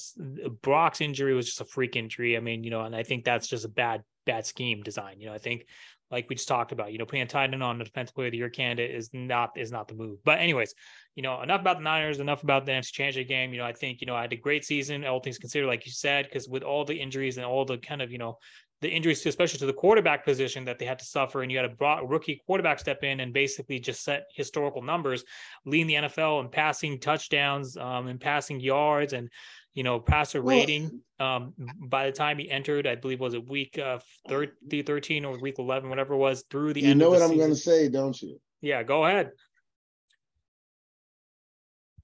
[0.61, 2.37] Brock's injury was just a freak injury.
[2.37, 5.19] I mean, you know, and I think that's just a bad bad scheme design.
[5.19, 5.65] You know, I think
[6.11, 8.29] like we just talked about, you know, putting a tight end on the defensive player
[8.29, 10.19] of the year candidate is not is not the move.
[10.25, 10.75] But anyways,
[11.17, 13.53] you know, enough about the Niners, enough about the NFC Championship game.
[13.53, 15.87] You know, I think you know I had a great season, all things considered, like
[15.87, 18.37] you said, because with all the injuries and all the kind of you know
[18.83, 21.57] the injuries, to, especially to the quarterback position that they had to suffer, and you
[21.57, 25.25] had a rookie quarterback step in and basically just set historical numbers,
[25.65, 29.31] leading the NFL in passing touchdowns, um, and passing yards, and
[29.73, 31.01] you know, passer rating.
[31.19, 31.55] Um,
[31.89, 35.89] by the time he entered, I believe was it week uh 13 or week 11,
[35.89, 37.01] whatever it was, through the you end.
[37.01, 38.39] You know what I'm going to say, don't you?
[38.61, 39.31] Yeah, go ahead.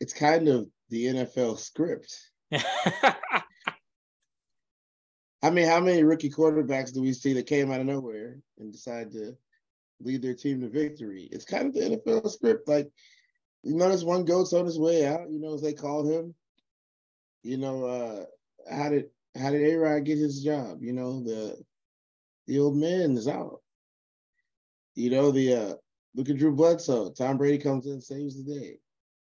[0.02, 2.14] It's kind of the NFL script.
[5.44, 8.70] I mean, how many rookie quarterbacks do we see that came out of nowhere and
[8.70, 9.36] decided to
[10.00, 11.28] lead their team to victory?
[11.32, 12.68] It's kind of the NFL script.
[12.68, 12.90] Like,
[13.62, 16.34] you notice one goat's on his way out, you know, as they called him
[17.42, 18.24] you know, uh,
[18.70, 19.06] how did
[19.40, 20.82] how did A Rod get his job?
[20.82, 21.56] You know, the
[22.46, 23.60] the old man is out.
[24.94, 25.74] You know, the uh
[26.14, 27.10] look at Drew Bledsoe.
[27.10, 28.78] Tom Brady comes in, saves the day.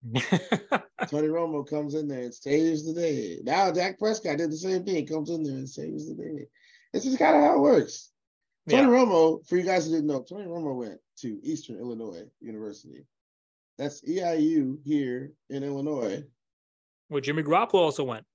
[1.08, 3.40] Tony Romo comes in there and saves the day.
[3.44, 6.48] Now Dak Prescott did the same thing, comes in there and saves the day.
[6.92, 8.12] This is kind of how it works.
[8.70, 8.88] Tony yeah.
[8.88, 13.06] Romo, for you guys who didn't know, Tony Romo went to Eastern Illinois University.
[13.78, 16.24] That's EIU here in Illinois
[17.14, 18.26] where Jimmy Garoppolo also went.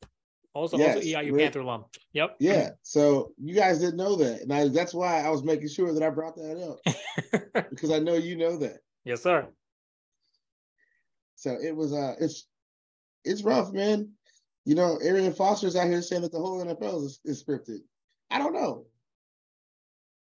[0.54, 1.37] Also, yes, also EIU.
[1.37, 1.85] Panther alum.
[2.12, 2.37] Yep.
[2.40, 2.70] Yeah.
[2.83, 6.02] So you guys didn't know that, and I, that's why I was making sure that
[6.02, 8.78] I brought that up because I know you know that.
[9.04, 9.46] Yes, sir.
[11.38, 11.92] So it was.
[11.92, 12.48] Uh, it's
[13.24, 14.11] it's rough, man.
[14.64, 17.79] You know, Arian Foster's out here saying that the whole NFL is, is scripted.
[18.29, 18.87] I don't know.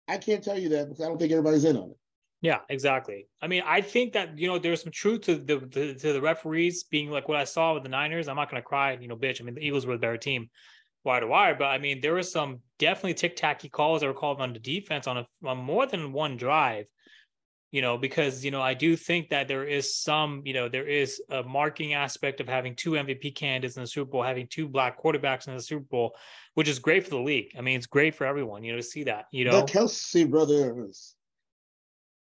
[0.07, 1.97] I can't tell you that because I don't think everybody's in on it.
[2.41, 3.27] Yeah, exactly.
[3.41, 6.21] I mean, I think that you know there's some truth to the, the, to the
[6.21, 8.29] referees being like what I saw with the Niners.
[8.29, 9.41] I'm not to cry, you know, bitch.
[9.41, 10.49] I mean, the Eagles were the better team,
[11.03, 11.55] wire to wire.
[11.55, 14.59] But I mean, there was some definitely tick tacky calls that were called on the
[14.59, 16.85] defense on a on more than one drive.
[17.73, 20.87] You know, because you know I do think that there is some you know there
[20.87, 24.69] is a marking aspect of having two MVP candidates in the Super Bowl, having two
[24.69, 26.15] black quarterbacks in the Super Bowl,
[26.53, 27.47] which is great for the league.
[27.57, 28.63] I mean, it's great for everyone.
[28.63, 29.25] You know, to see that.
[29.31, 31.15] You know, the Kelce brothers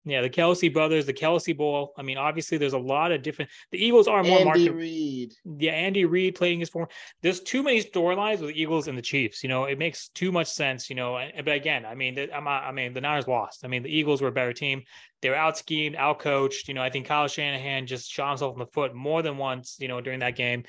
[0.06, 1.92] yeah, the Kelce brothers, the Kelce Bowl.
[1.98, 3.50] I mean, obviously, there's a lot of different.
[3.72, 4.72] The Eagles are more Andy market.
[4.72, 5.34] Reid.
[5.58, 6.86] Yeah, Andy Reid playing his form.
[7.22, 9.42] There's too many storylines with the Eagles and the Chiefs.
[9.42, 10.88] You know, it makes too much sense.
[10.88, 13.64] You know, but again, I mean, I'm, I mean, the Niners lost.
[13.64, 14.84] I mean, the Eagles were a better team.
[15.22, 16.68] They were out schemed, out coached.
[16.68, 19.76] You know, I think Kyle Shanahan just shot himself in the foot more than once.
[19.80, 20.62] You know, during that game.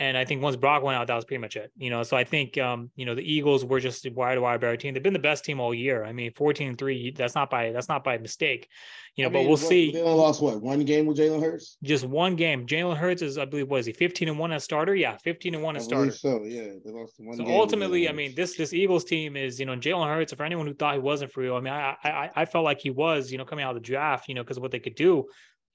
[0.00, 1.70] And I think once Brock went out, that was pretty much it.
[1.76, 4.40] You know, so I think um, you know, the Eagles were just a wire to
[4.40, 4.92] wire better team.
[4.92, 6.04] They've been the best team all year.
[6.04, 8.68] I mean, 14 and 3, that's not by that's not by mistake.
[9.14, 9.92] You know, I mean, but we'll what, see.
[9.92, 11.76] They only lost what one game with Jalen Hurts?
[11.84, 12.66] Just one game.
[12.66, 14.96] Jalen Hurts is, I believe, was he 15 and 1 as starter?
[14.96, 16.10] Yeah, 15 and 1 as starter.
[16.10, 17.36] So yeah, they lost one.
[17.36, 20.66] So ultimately, I mean, this this Eagles team is, you know, Jalen Hurts, for anyone
[20.66, 23.30] who thought he wasn't for real, I mean, I I I felt like he was,
[23.30, 25.26] you know, coming out of the draft, you know, because of what they could do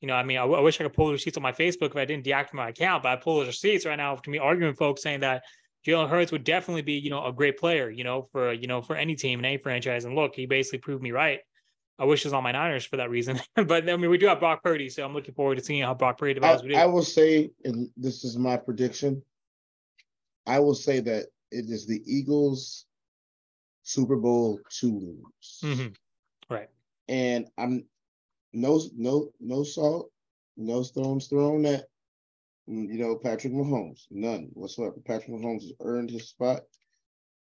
[0.01, 1.91] you know, I mean, I, I wish I could pull the receipts on my Facebook
[1.91, 4.37] if I didn't deactivate my account, but I pull those receipts right now to me
[4.37, 5.43] arguing folks saying that
[5.85, 8.81] Jalen Hurts would definitely be, you know, a great player, you know, for you know,
[8.81, 10.05] for any team and any franchise.
[10.05, 11.39] And look, he basically proved me right.
[11.97, 13.41] I wish it was on my Niners for that reason.
[13.55, 15.93] but I mean, we do have Brock Purdy, so I'm looking forward to seeing how
[15.93, 16.63] Brock Purdy develops.
[16.63, 19.21] I, I will say, and this is my prediction,
[20.47, 22.85] I will say that it is the Eagles
[23.83, 25.21] Super Bowl two.
[25.63, 25.87] Mm-hmm.
[26.53, 26.69] Right.
[27.07, 27.85] And I'm
[28.53, 30.11] no no no salt,
[30.57, 31.85] no stones thrown at
[32.69, 34.05] mm, you know Patrick Mahomes.
[34.09, 34.95] None whatsoever.
[35.05, 36.61] Patrick Mahomes has earned his spot,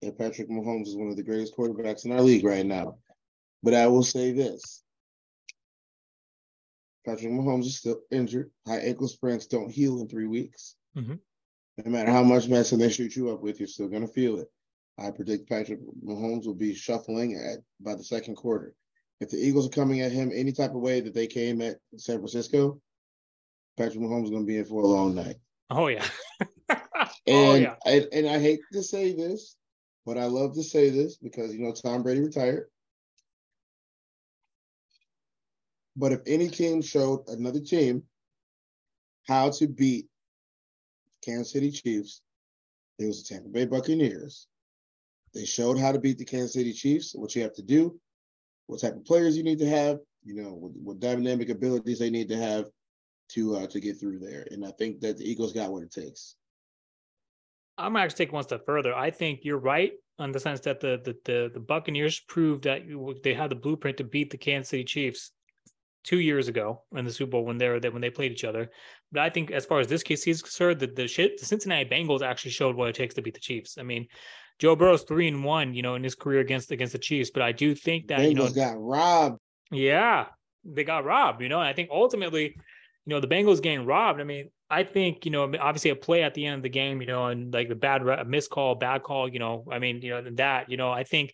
[0.01, 2.97] and Patrick Mahomes is one of the greatest quarterbacks in our league right now.
[3.63, 4.83] But I will say this.
[7.05, 8.51] Patrick Mahomes is still injured.
[8.67, 10.75] High ankle sprains don't heal in three weeks.
[10.95, 11.15] Mm-hmm.
[11.85, 14.39] No matter how much medicine they shoot you up with, you're still going to feel
[14.39, 14.51] it.
[14.97, 18.75] I predict Patrick Mahomes will be shuffling at by the second quarter
[19.19, 21.77] if the Eagles are coming at him any type of way that they came at
[21.97, 22.79] San Francisco,
[23.77, 25.37] Patrick Mahomes is going to be in for a long night.
[25.69, 26.05] Oh yeah.
[27.27, 27.75] Oh, and oh, yeah.
[27.85, 29.55] I, and I hate to say this,
[30.05, 32.69] but I love to say this because you know Tom Brady retired.
[35.95, 38.03] But if any team showed another team
[39.27, 40.07] how to beat
[41.23, 42.21] Kansas City Chiefs,
[42.97, 44.47] It was the Tampa Bay Buccaneers.
[45.33, 47.99] They showed how to beat the Kansas City Chiefs, what you have to do,
[48.69, 52.11] what type of players you need to have, you know, what, what dynamic abilities they
[52.11, 52.65] need to have
[53.29, 54.45] to uh, to get through there.
[54.51, 56.35] And I think that the Eagles got what it takes.
[57.79, 58.93] I'm actually take one step further.
[58.93, 62.81] I think you're right in the sense that the the the, the Buccaneers proved that
[63.23, 65.31] they had the blueprint to beat the Kansas City Chiefs
[66.03, 68.69] two years ago in the Super Bowl when they were when they played each other.
[69.11, 71.89] But I think as far as this case is concerned, the the, shit, the Cincinnati
[71.89, 73.79] Bengals actually showed what it takes to beat the Chiefs.
[73.79, 74.05] I mean,
[74.59, 77.31] Joe Burrow's three and one, you know, in his career against against the Chiefs.
[77.31, 79.39] But I do think that Bengals you know got robbed.
[79.71, 80.25] Yeah,
[80.65, 81.41] they got robbed.
[81.41, 82.43] You know, and I think ultimately,
[83.05, 84.19] you know, the Bengals getting robbed.
[84.19, 87.01] I mean, I think you know, obviously a play at the end of the game,
[87.01, 89.29] you know, and like the bad a missed call, bad call.
[89.29, 91.33] You know, I mean, you know, that you know, I think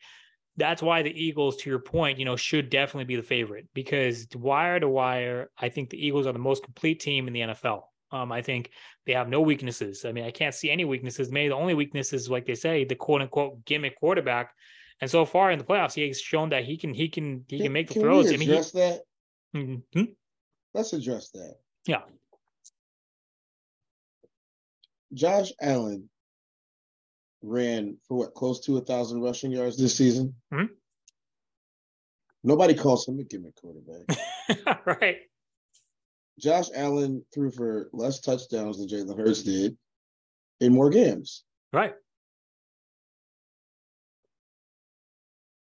[0.58, 4.28] that's why the Eagles, to your point, you know, should definitely be the favorite because
[4.36, 7.84] wire to wire, I think the Eagles are the most complete team in the NFL.
[8.16, 8.72] Um, I think
[9.06, 10.06] they have no weaknesses.
[10.06, 11.32] I mean, I can't see any weaknesses.
[11.32, 14.54] Maybe the only weakness is, like they say, the quote unquote gimmick quarterback.
[15.02, 17.58] And so far in the playoffs, he has shown that he can he can he
[17.58, 18.30] can, can make the can throws.
[18.30, 19.02] We address I mean, he, that.
[19.56, 20.04] Mm-hmm.
[20.74, 21.56] Let's address that.
[21.86, 22.02] Yeah.
[25.14, 26.10] Josh Allen
[27.42, 30.36] ran for what close to a thousand rushing yards this season.
[30.54, 30.74] Mm-hmm.
[32.44, 34.86] Nobody calls him a gimmick quarterback.
[35.02, 35.18] right.
[36.40, 39.78] Josh Allen threw for less touchdowns than Jalen Hurts did
[40.60, 41.44] in more games.
[41.72, 41.94] Right.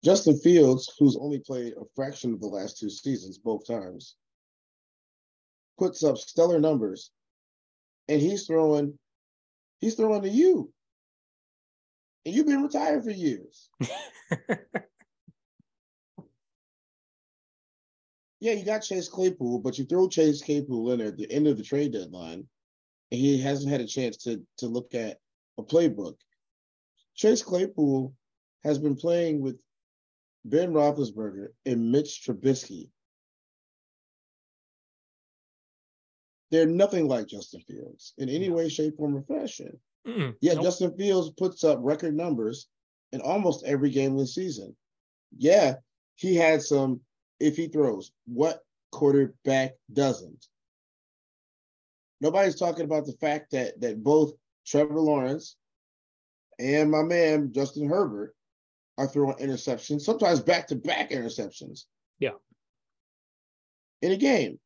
[0.04, 4.16] Justin Fields, who's only played a fraction of the last two seasons, both times,
[5.80, 7.12] puts up stellar numbers,
[8.08, 9.00] and he's throwing,
[9.80, 10.72] he's throwing to you,
[12.26, 13.70] and you've been retired for years.
[18.46, 21.58] yeah, you got Chase Claypool, but you throw Chase Claypool in at the end of
[21.58, 22.48] the trade deadline,
[23.12, 25.18] and he hasn't had a chance to to look at
[25.58, 26.16] a playbook.
[27.16, 28.14] Chase Claypool
[28.64, 29.60] has been playing with
[30.46, 32.92] Ben Roethlisberger and Mitch Trubisky.
[36.52, 39.80] They're nothing like Justin Fields in any way, shape, form, or fashion.
[40.08, 40.36] Mm-mm.
[40.40, 40.66] Yet Nope.
[40.66, 42.68] Justin Fields puts up record numbers
[43.12, 44.76] in almost every game this season.
[45.36, 45.78] Yeah,
[46.14, 47.02] he had some
[47.40, 48.12] if he throws.
[48.26, 50.48] What quarterback doesn't?
[52.22, 54.34] Nobody's talking about the fact that that both
[54.66, 55.58] Trevor Lawrence
[56.60, 58.34] and my man Justin Herbert
[58.98, 61.84] are throwing interceptions, sometimes back-to-back interceptions.
[62.20, 62.32] Yeah.
[64.02, 64.58] In a game.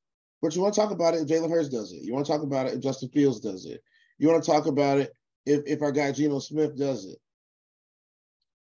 [0.41, 2.03] But you want to talk about it if Jalen Hurts does it.
[2.03, 3.81] You want to talk about it if Justin Fields does it.
[4.19, 5.11] You want to talk about it
[5.45, 7.17] if, if our guy Geno Smith does it.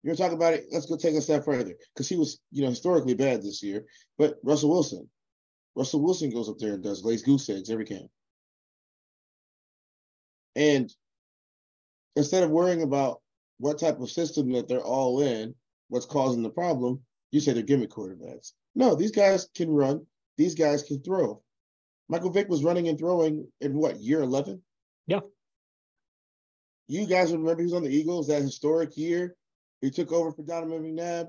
[0.06, 0.68] You want to talk about it?
[0.72, 3.86] Let's go take a step further because he was, you know, historically bad this year.
[4.20, 5.10] But Russell Wilson,
[5.76, 8.08] Russell Wilson goes up there and does lays goose eggs every game.
[10.56, 10.94] And
[12.16, 13.20] instead of worrying about
[13.58, 15.56] what type of system that they're all in,
[15.88, 18.52] what's causing the problem, you say they're gimmick quarterbacks.
[18.76, 20.06] No, these guys can run.
[20.38, 21.42] These guys can throw.
[22.10, 24.62] Michael Vick was running and throwing in what year eleven?
[25.08, 25.22] Yeah.
[26.88, 29.36] You guys remember he was on the Eagles that historic year.
[29.86, 31.28] He took over for Donovan McNabb,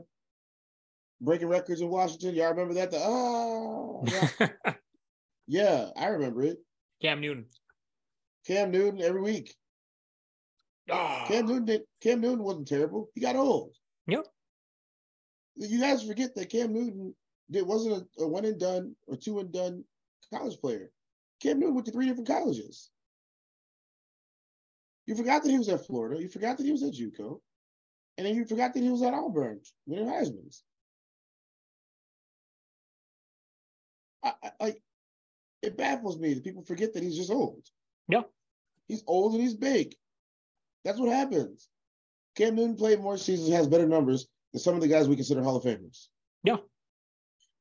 [1.20, 2.34] breaking records in Washington.
[2.34, 2.90] Y'all remember that?
[2.90, 4.00] The ah,
[4.40, 4.72] yeah.
[5.46, 6.56] yeah, I remember it.
[7.02, 7.44] Cam Newton.
[8.46, 9.54] Cam Newton every week.
[10.90, 11.26] Ah.
[11.28, 13.10] Cam Newton did, Cam Newton wasn't terrible.
[13.14, 13.72] He got old.
[14.06, 14.24] Yep.
[15.56, 17.14] You guys forget that Cam Newton
[17.50, 19.84] did wasn't a, a one and done or two and done
[20.32, 20.90] college player.
[21.42, 22.88] Cam Newton went to three different colleges.
[25.04, 26.18] You forgot that he was at Florida.
[26.18, 27.40] You forgot that he was at JUCO,
[28.16, 30.62] and then you forgot that he was at Auburn winning Heisman's.
[34.22, 34.74] I, I,
[35.62, 37.64] it baffles me that people forget that he's just old.
[38.08, 38.22] Yeah.
[38.88, 39.94] He's old and he's big.
[40.84, 41.68] That's what happens.
[42.36, 45.42] Cam Newton played more seasons, has better numbers than some of the guys we consider
[45.42, 46.06] Hall of Famers.
[46.44, 46.56] Yeah.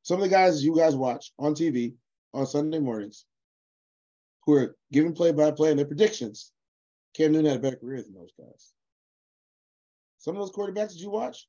[0.03, 1.95] Some of the guys you guys watch on TV
[2.33, 3.25] on Sunday mornings
[4.45, 6.51] who are giving play by play and their predictions,
[7.15, 8.74] Cam Newton had a better career than those guys.
[10.25, 11.47] Some of those quarterbacks that you watch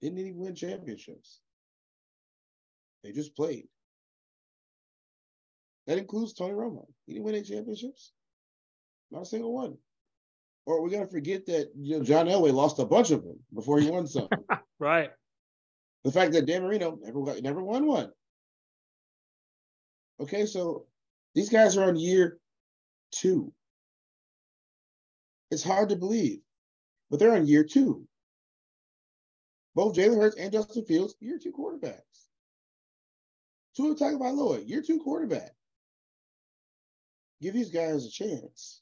[0.00, 1.42] didn't even win championships.
[3.02, 3.66] They just played.
[5.86, 6.86] That includes Tony Romo.
[7.04, 8.12] He didn't win any championships.
[9.10, 9.76] Not a single one.
[10.64, 13.78] Or we're gonna forget that you know John Elway lost a bunch of them before
[13.78, 14.28] he won some.
[14.78, 15.10] right.
[16.04, 18.10] the fact that Dan Marino never got, never won one.
[20.18, 20.86] Okay, so
[21.34, 22.38] these guys are on year
[23.12, 23.52] two.
[25.50, 26.40] It's hard to believe,
[27.10, 28.08] but they're on year two.
[29.74, 32.28] Both Jalen Hurts and Justin Fields, year two quarterbacks.
[33.76, 35.50] Tua Tagovailoa, year two quarterback.
[37.42, 38.80] Give these guys a chance.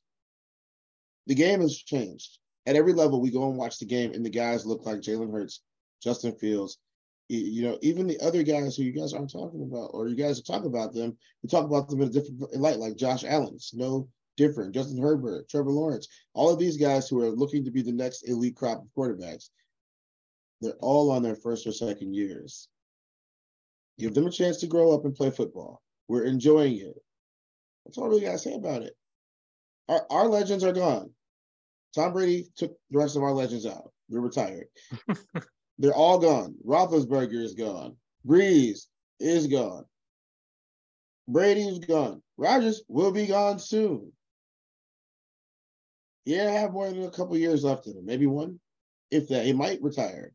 [1.27, 2.39] The game has changed.
[2.67, 5.33] at every level, we go and watch the game, and the guys look like Jalen
[5.33, 5.63] Hurts,
[6.03, 6.79] Justin Fields,
[7.29, 10.39] you know, even the other guys who you guys aren't talking about, or you guys
[10.39, 13.71] are talking about them, we talk about them in a different light, like Josh Allen's
[13.75, 14.75] no different.
[14.75, 18.29] Justin Herbert, Trevor Lawrence, all of these guys who are looking to be the next
[18.29, 19.49] elite crop of quarterbacks,
[20.63, 22.69] they're all on their first or second years.
[23.99, 25.83] Give them a chance to grow up and play football.
[26.09, 26.97] We're enjoying it.
[27.85, 28.95] That's all we got to say about it.
[29.89, 31.11] Our, our legends are gone.
[31.95, 33.93] Tom Brady took the rest of our legends out.
[34.09, 34.67] We're retired.
[35.79, 36.55] They're all gone.
[36.65, 37.97] Roethlisberger is gone.
[38.27, 38.87] Brees
[39.19, 39.85] is gone.
[41.29, 42.23] Brady's gone.
[42.37, 44.13] Rodgers will be gone soon.
[46.25, 48.07] Yeah, I have more than a couple years left in him.
[48.07, 48.61] Maybe one,
[49.11, 49.45] if that.
[49.45, 50.33] He might retire.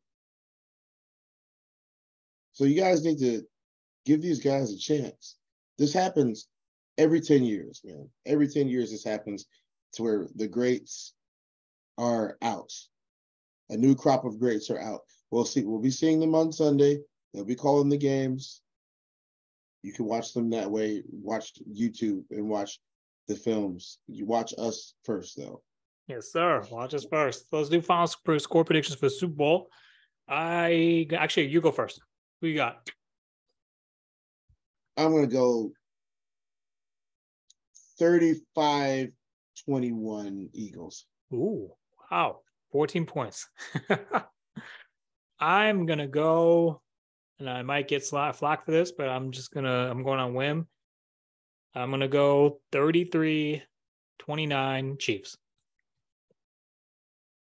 [2.58, 3.44] So you guys need to
[4.04, 5.36] give these guys a chance.
[5.78, 6.48] This happens
[6.98, 8.10] every 10 years, man.
[8.26, 9.46] Every 10 years, this happens
[9.94, 11.14] to where the greats
[12.00, 12.74] are out.
[13.70, 15.02] A new crop of greats are out.
[15.30, 15.66] We'll see.
[15.66, 16.98] We'll be seeing them on Sunday.
[17.32, 18.64] They'll be calling the games.
[19.84, 21.04] You can watch them that way.
[21.12, 22.80] Watch YouTube and watch
[23.28, 24.00] the films.
[24.08, 25.62] You watch us first, though.
[26.08, 26.64] Yes, sir.
[26.72, 27.46] Watch us first.
[27.52, 29.70] Let's do final score predictions for the Super Bowl.
[30.28, 32.02] I actually, you go first.
[32.42, 32.90] Who you got?
[34.96, 35.72] I'm going to go
[38.00, 39.10] 35
[39.66, 41.06] 21 Eagles.
[41.34, 41.70] Ooh,
[42.12, 42.40] wow.
[42.72, 43.48] 14 points.
[45.40, 46.82] I'm gonna go,
[47.40, 50.68] and I might get flack for this, but I'm just gonna I'm going on whim.
[51.76, 53.62] I'm gonna go 33
[54.20, 55.38] 29 Chiefs.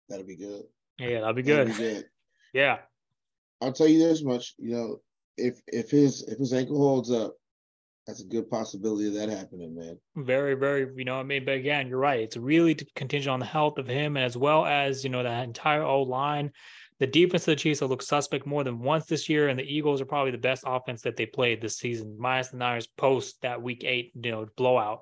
[0.10, 0.63] That'll be good.
[0.99, 1.69] Yeah, that'll be good.
[1.69, 2.05] That'll be good.
[2.53, 2.79] yeah.
[3.65, 4.97] I'll tell you this much, you know,
[5.38, 7.34] if if his if his ankle holds up,
[8.06, 9.97] that's a good possibility of that happening, man.
[10.15, 12.19] Very, very, you know, I mean, but again, you're right.
[12.19, 15.82] It's really contingent on the health of him as well as, you know, that entire
[15.82, 16.51] old line.
[16.99, 19.63] The defense of the Chiefs have looked suspect more than once this year, and the
[19.63, 23.41] Eagles are probably the best offense that they played this season, minus the Niners post
[23.41, 24.99] that Week Eight, you know, blowout.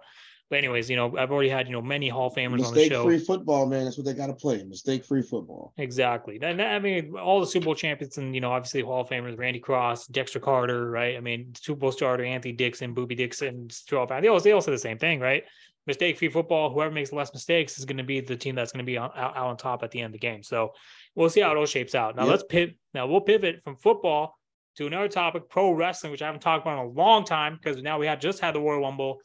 [0.50, 2.88] But anyways, you know, I've already had you know many Hall of Famers on the
[2.88, 3.06] show.
[3.06, 3.86] Mistake-free football, man.
[3.86, 4.64] That's what they got to play.
[4.64, 5.74] Mistake-free football.
[5.78, 6.38] Exactly.
[6.42, 9.38] And I mean, all the Super Bowl champions and you know, obviously Hall of Famers,
[9.38, 11.18] Randy Cross, Dexter Carter, right?
[11.18, 14.72] I mean, Super Bowl starter Anthony Dixon, Boobie Dixon, Straw They all they all say
[14.72, 15.44] the same thing, right?
[15.88, 16.70] Mistake-free football.
[16.70, 18.98] Whoever makes the less mistakes is going to be the team that's going to be
[18.98, 20.42] on, out, out on top at the end of the game.
[20.42, 20.74] So
[21.16, 22.16] we'll see how it all shapes out.
[22.16, 22.32] Now yep.
[22.32, 22.78] let's pivot.
[22.94, 24.38] Now we'll pivot from football
[24.76, 27.82] to another topic, pro wrestling, which I haven't talked about in a long time because
[27.82, 29.20] now we had just had the Royal Rumble.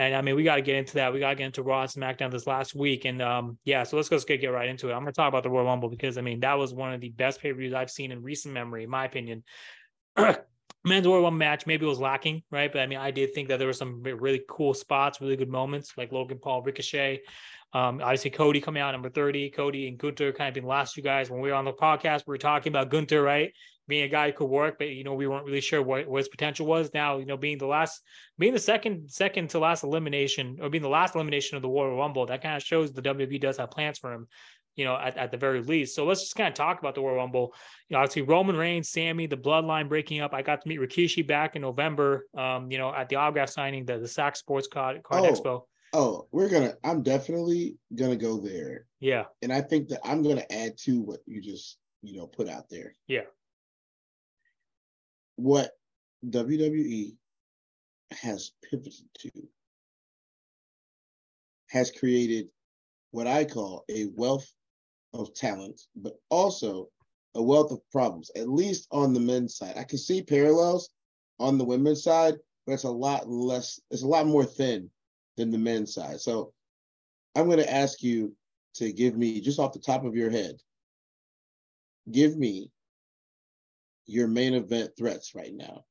[0.00, 1.12] And I mean, we got to get into that.
[1.12, 3.04] We got to get into Raw and SmackDown this last week.
[3.04, 4.94] And um, yeah, so let's just get, get right into it.
[4.94, 7.02] I'm going to talk about the Royal Rumble because I mean, that was one of
[7.02, 9.44] the best pay per views I've seen in recent memory, in my opinion.
[10.16, 12.72] Men's Royal Rumble match maybe was lacking, right?
[12.72, 15.50] But I mean, I did think that there were some really cool spots, really good
[15.50, 17.20] moments, like Logan Paul, Ricochet.
[17.74, 20.94] Um, obviously, Cody coming out number 30, Cody and Gunther kind of being the last
[20.94, 21.28] two guys.
[21.28, 23.52] When we were on the podcast, we were talking about Gunther, right?
[23.90, 26.18] Being a guy who could work, but you know, we weren't really sure what, what
[26.18, 26.90] his potential was.
[26.94, 28.00] Now, you know, being the last,
[28.38, 31.96] being the second, second to last elimination, or being the last elimination of the Royal
[31.96, 34.28] Rumble, that kind of shows the WWE does have plans for him,
[34.76, 35.94] you know, at, at the very least.
[35.94, 37.52] So let's just kind of talk about the Royal Rumble.
[37.88, 40.32] You know, obviously Roman Reigns, Sami, the bloodline breaking up.
[40.32, 43.84] I got to meet Rikishi back in November, um, you know, at the autograph signing,
[43.84, 45.32] the, the Sac Sports Card, card oh.
[45.32, 46.74] Expo Oh, we're gonna.
[46.84, 48.86] I'm definitely gonna go there.
[49.00, 49.24] Yeah.
[49.42, 52.68] And I think that I'm gonna add to what you just you know put out
[52.70, 52.94] there.
[53.08, 53.22] Yeah.
[55.40, 55.70] What
[56.28, 57.16] WWE
[58.10, 59.30] has pivoted to
[61.70, 62.50] has created
[63.12, 64.52] what I call a wealth
[65.14, 66.88] of talent, but also
[67.34, 69.78] a wealth of problems, at least on the men's side.
[69.78, 70.90] I can see parallels
[71.38, 72.34] on the women's side,
[72.66, 74.90] but it's a lot less, it's a lot more thin
[75.38, 76.20] than the men's side.
[76.20, 76.52] So
[77.34, 78.36] I'm going to ask you
[78.74, 80.56] to give me, just off the top of your head,
[82.10, 82.70] give me
[84.10, 85.84] your main event threats right now.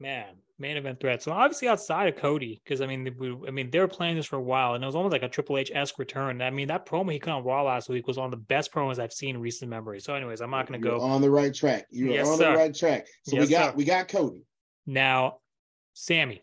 [0.00, 1.24] Man, main event threats.
[1.24, 4.26] So obviously outside of Cody, because I mean, we, I mean, they were playing this
[4.26, 6.42] for a while, and it was almost like a Triple H esque return.
[6.42, 8.72] I mean, that promo he cut on Raw last week was one of the best
[8.72, 10.00] promos I've seen in recent memory.
[10.00, 11.86] So, anyways, I'm not going to go on the right track.
[11.90, 12.50] You're yes, on sir.
[12.50, 13.06] the right track.
[13.22, 13.76] So yes, we got sir.
[13.76, 14.44] we got Cody.
[14.86, 15.38] Now,
[15.94, 16.42] Sami,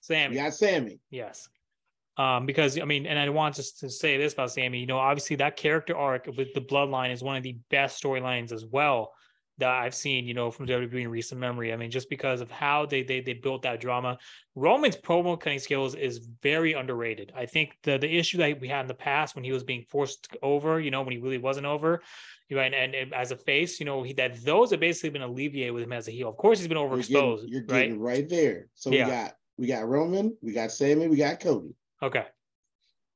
[0.00, 1.00] Sami, We got Sami.
[1.10, 1.48] Yes.
[2.16, 4.78] Um, because I mean, and I want to, to say this about Sami.
[4.78, 8.52] you know, obviously that character arc with the bloodline is one of the best storylines
[8.52, 9.12] as well
[9.60, 11.72] that I've seen, you know, from WWE in recent memory.
[11.72, 14.18] I mean, just because of how they they they built that drama.
[14.54, 17.32] Roman's promo cutting skills is very underrated.
[17.36, 19.84] I think the the issue that we had in the past when he was being
[19.88, 22.02] forced over, you know, when he really wasn't over,
[22.50, 22.74] right?
[22.74, 25.84] And, and, as a face, you know, he that those have basically been alleviated with
[25.84, 26.28] him as a heel.
[26.28, 27.10] Of course, he's been overexposed.
[27.10, 28.18] You're getting, you're getting right?
[28.18, 28.66] right there.
[28.74, 29.04] So yeah.
[29.04, 31.74] we got we got Roman, we got Sami, we got Cody.
[32.02, 32.24] Okay.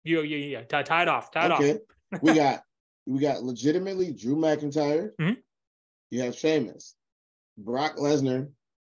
[0.05, 1.73] You, yeah, yeah, tie, tie it off, tie it okay.
[2.13, 2.23] off.
[2.23, 2.63] we got
[3.07, 5.11] we got legitimately Drew McIntyre.
[5.21, 5.37] Mhm.
[6.11, 6.95] You have Sheamus,
[7.59, 8.49] Brock Lesnar,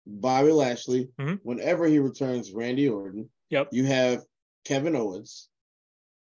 [0.05, 1.09] Bobby Lashley.
[1.19, 1.39] Mhm.
[1.43, 3.29] Whenever he returns, Randy Orton.
[3.49, 3.69] Yep.
[3.71, 4.25] You have
[4.65, 5.49] Kevin Owens.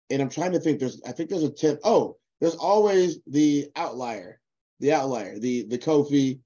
[0.09, 0.80] And I'm trying to think.
[0.80, 1.80] There's I think there's a tip.
[1.84, 4.41] Oh, there's always the outlier,
[4.80, 6.39] the outlier, the the Kofi,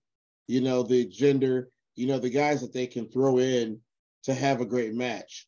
[0.47, 3.81] you know, the gender, you know, the guys that they can throw in
[4.23, 5.47] to have a great match.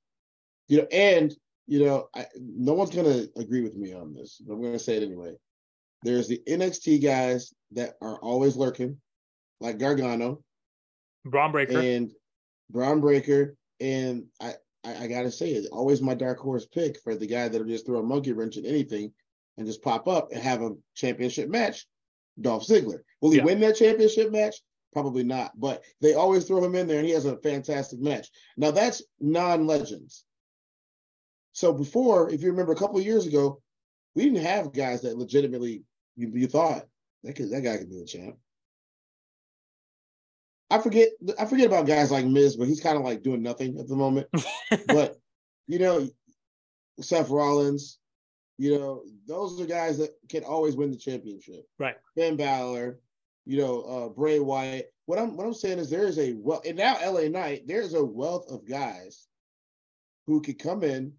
[0.67, 1.36] You know, and
[1.67, 4.97] you know, I, no one's gonna agree with me on this, but I'm gonna say
[4.97, 5.34] it anyway.
[6.07, 8.95] There's the NXT guys that are always lurking,
[9.59, 10.41] like Gargano
[11.25, 11.77] Bron Breakker.
[11.77, 12.09] and
[12.69, 14.53] Bron Breakker, and I,
[14.85, 17.85] I, I gotta say it's always my dark horse pick for the guy that'll just
[17.85, 19.11] throw a monkey wrench at anything
[19.57, 21.85] and just pop up and have a championship match.
[22.39, 22.99] Dolph Ziggler.
[23.19, 23.43] Will he Yeah.
[23.43, 24.55] win that championship match?
[24.93, 28.29] Probably not, but they always throw him in there and he has a fantastic match.
[28.55, 30.23] Now that's non-legends.
[31.51, 33.61] So before, if you remember a couple of years ago,
[34.15, 35.83] we didn't have guys that legitimately
[36.18, 36.86] you, you thought
[37.24, 38.36] that could, that guy could be the champ.
[40.70, 41.09] I forget
[41.39, 43.95] I forget about guys like Miz, but he's kind of like doing nothing at the
[43.95, 44.28] moment.
[44.88, 45.18] but
[45.68, 46.09] you know,
[46.99, 47.99] Seth Rollins,
[48.57, 51.65] you know, those are guys that can always win the championship.
[51.80, 51.95] Right.
[52.15, 52.99] Finn Balor,
[53.45, 54.91] you know, uh, Bray Wyatt.
[55.05, 57.93] What I'm what I'm saying is there is a well, and now LA Knight, there's
[57.93, 59.26] a wealth of guys
[60.26, 61.13] who could come in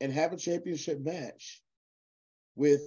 [0.00, 1.62] and have a championship match
[2.56, 2.80] with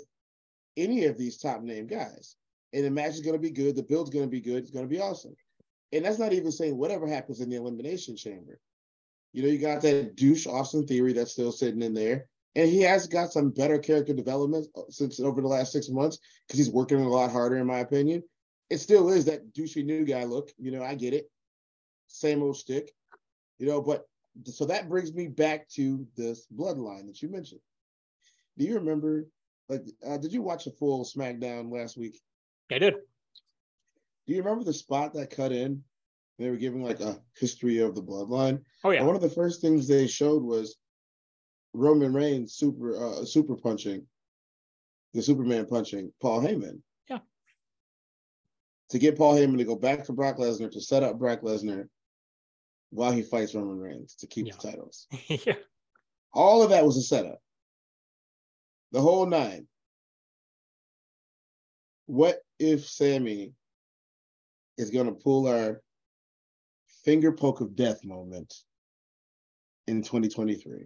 [0.77, 2.35] any of these top name guys.
[2.73, 3.75] And the match is going to be good.
[3.75, 4.63] The build's going to be good.
[4.63, 5.35] It's going to be awesome.
[5.91, 8.59] And that's not even saying whatever happens in the elimination chamber.
[9.31, 12.27] You know, you got that douche Austin theory that's still sitting in there.
[12.55, 16.19] And he has got some better character development uh, since over the last six months
[16.47, 18.23] because he's working a lot harder, in my opinion.
[18.69, 20.51] It still is that douchey new guy look.
[20.57, 21.29] You know, I get it.
[22.07, 22.91] Same old stick.
[23.57, 24.05] You know, but
[24.45, 27.61] so that brings me back to this bloodline that you mentioned.
[28.57, 29.25] Do you remember?
[29.69, 32.19] Like, uh, did you watch the full SmackDown last week?
[32.71, 32.95] I did.
[34.25, 35.83] Do you remember the spot that cut in?
[36.39, 38.61] They were giving like a history of the bloodline.
[38.83, 38.99] Oh yeah.
[38.99, 40.77] And one of the first things they showed was
[41.73, 44.05] Roman Reigns super uh, super punching
[45.13, 46.79] the Superman punching Paul Heyman.
[47.07, 47.19] Yeah.
[48.89, 51.87] To get Paul Heyman to go back to Brock Lesnar to set up Brock Lesnar
[52.89, 54.53] while he fights Roman Reigns to keep Yeah.
[54.59, 55.07] the titles.
[55.27, 55.53] yeah.
[56.33, 57.42] All of that was a setup.
[58.93, 59.67] The whole nine.
[62.05, 63.53] What if Sami
[64.77, 65.81] is going to pull our
[67.03, 68.53] finger poke of death moment
[69.87, 70.85] in 2023?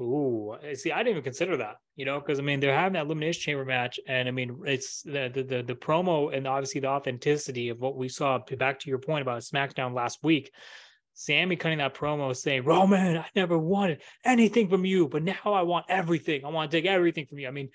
[0.00, 2.92] Ooh, I- see, I didn't even consider that, you know, because I mean they're having
[2.92, 6.80] that elimination chamber match, and I mean it's the, the the the promo and obviously
[6.80, 8.38] the authenticity of what we saw.
[8.38, 10.52] Back to your point about SmackDown last week,
[11.20, 15.62] Sami cutting that promo saying, "Roman, I never wanted anything from you, but now I
[15.62, 16.44] want everything.
[16.44, 17.70] I want to take everything from you." I mean,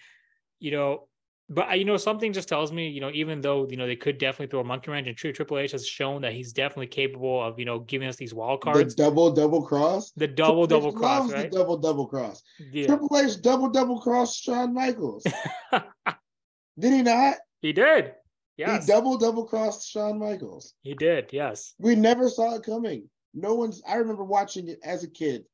[0.60, 1.10] you know,
[1.50, 4.18] but you know something just tells me, you know, even though you know they could
[4.18, 7.44] definitely throw a monkey wrench, and Tri- Triple H has shown that he's definitely capable
[7.44, 10.12] of you know giving us these wild cards, The double double cross.
[10.12, 11.52] the double Triple double H cross, loves right?
[11.52, 12.42] The double double cross.
[12.72, 15.26] Yeah, Triple H double double cross Shawn Michaels.
[16.80, 17.36] Did he not?
[17.62, 18.14] he did.
[18.56, 18.86] Yes.
[18.86, 20.76] He double double crossed Shawn Michaels.
[20.82, 21.74] He did, yes.
[21.78, 23.10] We never saw it coming.
[23.34, 23.82] No one's.
[23.88, 25.46] I remember watching it as a kid.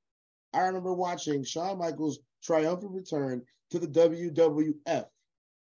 [0.54, 5.06] I remember watching Shawn Michaels' triumphant return to the WWF,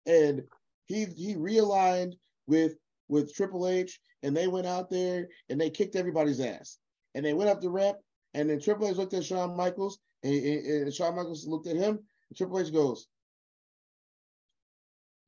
[0.06, 0.44] and
[0.86, 2.14] he he realigned
[2.48, 2.76] with
[3.08, 6.78] with Triple H, and they went out there and they kicked everybody's ass.
[7.16, 7.98] And they went up the ramp,
[8.34, 11.76] and then Triple H looked at Shawn Michaels, and, and, and Shawn Michaels looked at
[11.76, 11.98] him.
[12.30, 13.08] And Triple H goes,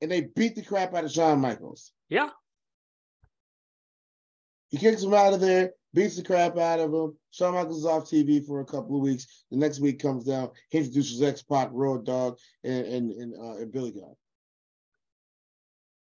[0.02, 1.92] and they beat the crap out of Shawn Michaels.
[2.10, 2.30] Yeah.
[4.70, 7.16] He kicks him out of there, beats the crap out of him.
[7.32, 9.44] Shawn Michaels is off TV for a couple of weeks.
[9.52, 13.58] The next week comes down, he introduces X Pac, Road Dog, and and and, uh,
[13.58, 14.16] and Billy Gunn.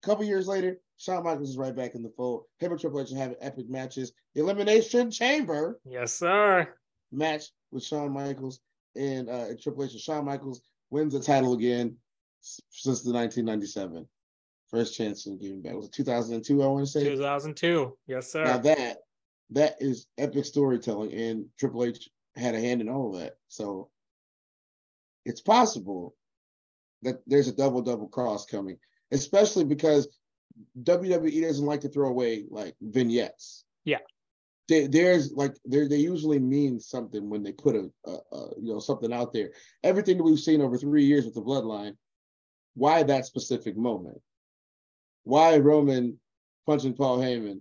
[0.03, 2.45] A couple years later, Shawn Michaels is right back in the fold.
[2.59, 4.13] Him and Triple H having epic matches.
[4.35, 6.69] Elimination Chamber Yes, sir.
[7.13, 8.61] match with Shawn Michaels
[8.97, 9.93] and, uh, and Triple H.
[9.93, 11.97] And Shawn Michaels wins the title again
[12.41, 14.07] since the 1997.
[14.71, 15.75] First chance in giving back.
[15.75, 16.63] Was it 2002?
[16.63, 17.05] I want to say.
[17.05, 17.97] 2002.
[18.07, 18.45] Yes, sir.
[18.45, 18.99] Now that
[19.53, 23.35] that is epic storytelling, and Triple H had a hand in all of that.
[23.49, 23.91] So
[25.25, 26.15] it's possible
[27.03, 28.79] that there's a double double cross coming,
[29.11, 30.09] especially because
[30.83, 33.65] WWE doesn't like to throw away like vignettes.
[33.85, 33.99] Yeah.
[34.69, 38.73] There- there's like there they usually mean something when they put a, a, a you
[38.73, 39.51] know something out there.
[39.83, 41.97] Everything that we've seen over three years with the Bloodline,
[42.75, 44.21] why that specific moment?
[45.25, 46.19] Why Roman
[46.67, 47.61] punching Paul Heyman?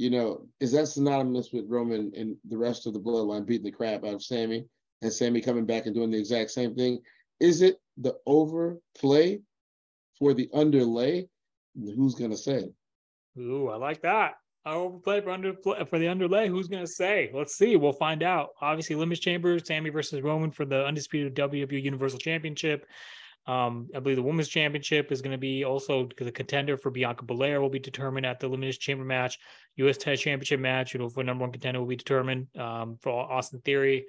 [0.00, 3.70] You know, is that synonymous with Roman and the rest of the bloodline beating the
[3.70, 4.64] crap out of Sami
[5.02, 7.00] and Sami coming back and doing the exact same thing?
[7.38, 9.40] Is it the overplay
[10.18, 11.28] for the underlay,
[11.74, 12.70] who's gonna say?
[13.38, 14.36] Ooh, I like that.
[14.64, 16.48] I overplay for under for the underlay.
[16.48, 17.30] Who's gonna say?
[17.34, 17.76] Let's see.
[17.76, 18.52] We'll find out.
[18.62, 22.86] Obviously, Elimination Chamber, Sami versus Roman for the undisputed WWE Universal Championship.
[23.50, 27.24] Um, I believe the women's championship is going to be also the contender for Bianca
[27.24, 29.40] Belair will be determined at the Elimination Chamber match.
[29.74, 29.96] U.S.
[29.96, 33.60] Test Championship match, you know, for number one contender will be determined um, for Austin
[33.64, 34.06] Theory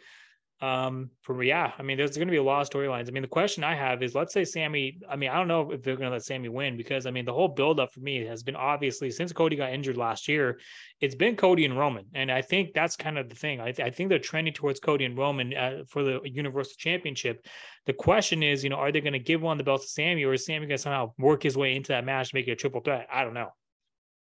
[0.61, 3.07] um for yeah i mean there's going to be a lot of storylines.
[3.07, 4.99] I mean the question i have is let's say Sami.
[5.09, 7.25] i mean i don't know if they're going to let Sami win because i mean
[7.25, 10.59] the whole buildup for me has been obviously since cody got injured last year
[10.99, 12.05] it's been cody and roman.
[12.13, 13.59] And i think that's kind of the thing.
[13.59, 17.45] I, th- I think they're trending towards cody and roman uh, for the universal championship.
[17.87, 20.23] The question is you know are they going to give one the belt to Sami,
[20.23, 22.55] or is sami going to somehow work his way into that match make it a
[22.55, 23.07] triple threat?
[23.11, 23.49] I don't know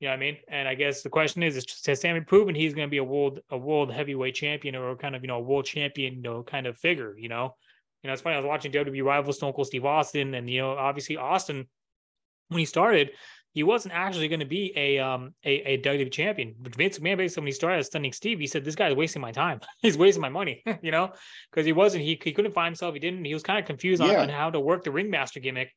[0.01, 0.37] you know what I mean?
[0.49, 3.05] And I guess the question is, is has Sami proven he's going to be a
[3.05, 6.43] world a world heavyweight champion or kind of you know a world champion you know
[6.43, 7.17] kind of figure?
[7.19, 7.55] You know,
[8.03, 8.37] you know it's funny.
[8.37, 11.67] I was watching WWE rival Stone Cold Steve Austin, and you know obviously Austin
[12.49, 13.11] when he started,
[13.53, 16.55] he wasn't actually going to be a um a, a WWE champion.
[16.61, 19.33] But Vince McMahon basically when he started stunning Steve, he said this guy's wasting my
[19.33, 19.61] time.
[19.83, 21.13] He's wasting my money, you know,
[21.51, 22.95] because he wasn't he he couldn't find himself.
[22.95, 23.25] He didn't.
[23.25, 24.11] He was kind of confused yeah.
[24.11, 25.73] on, on how to work the ringmaster gimmick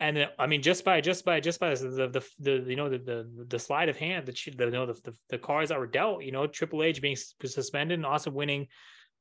[0.00, 2.88] and then, I mean, just by just by just by the the, the you know
[2.88, 5.78] the, the the sleight of hand, the the you know the, the, the cards that
[5.78, 8.66] were dealt, you know, Triple H being suspended and also winning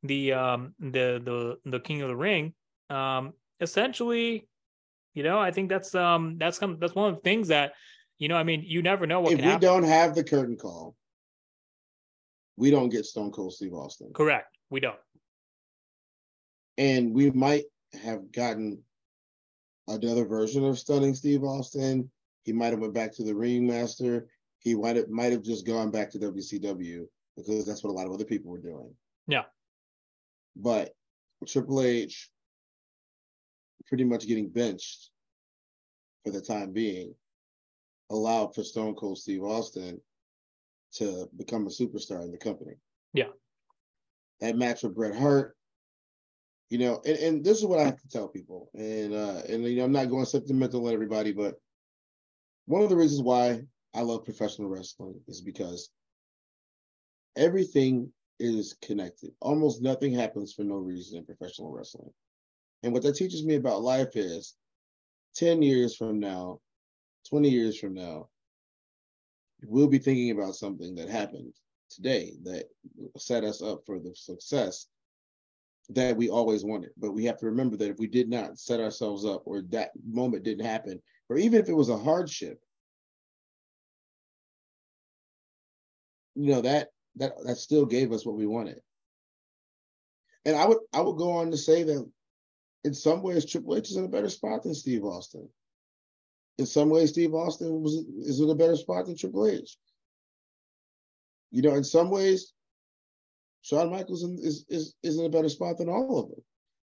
[0.01, 2.53] the um the the the King of the Ring,
[2.89, 4.47] um, essentially,
[5.13, 7.73] you know, I think that's um that's some that's one of the things that
[8.17, 9.33] you know, I mean, you never know what.
[9.33, 9.61] If we happen.
[9.61, 10.95] don't have the curtain call,
[12.57, 14.11] we don't get Stone Cold Steve Austin.
[14.13, 14.99] Correct, we don't.
[16.79, 17.65] And we might
[18.01, 18.81] have gotten
[19.87, 22.09] another version of stunning Steve Austin.
[22.43, 24.27] He might have went back to the ringmaster.
[24.59, 27.05] He might have might have just gone back to WCW
[27.35, 28.93] because that's what a lot of other people were doing.
[29.27, 29.43] Yeah.
[30.55, 30.93] But
[31.47, 32.29] Triple H
[33.87, 35.09] pretty much getting benched
[36.23, 37.13] for the time being
[38.09, 39.99] allowed for Stone Cold Steve Austin
[40.93, 42.75] to become a superstar in the company.
[43.13, 43.29] Yeah.
[44.39, 45.55] That match with Bret Hart
[46.69, 49.63] you know, and, and this is what I have to tell people, and uh, and
[49.63, 51.55] you know, I'm not going sentimental on everybody, but
[52.65, 53.61] one of the reasons why
[53.93, 55.89] I love professional wrestling is because
[57.35, 59.31] everything is connected.
[59.39, 62.09] Almost nothing happens for no reason in professional wrestling.
[62.81, 64.55] And what that teaches me about life is
[65.35, 66.59] 10 years from now,
[67.29, 68.29] 20 years from now,
[69.65, 71.53] we'll be thinking about something that happened
[71.89, 72.65] today that
[73.17, 74.87] set us up for the success
[75.89, 76.91] that we always wanted.
[76.97, 79.91] But we have to remember that if we did not set ourselves up or that
[80.05, 82.59] moment didn't happen, or even if it was a hardship,
[86.35, 88.79] you know, that that that still gave us what we wanted.
[90.45, 92.09] And I would I would go on to say that
[92.83, 95.47] in some ways Triple H is in a better spot than Steve Austin.
[96.57, 99.77] In some ways, Steve Austin was is in a better spot than Triple H.
[101.51, 102.52] You know, in some ways,
[103.63, 106.41] Shawn Michaels is, is, is in a better spot than all of them.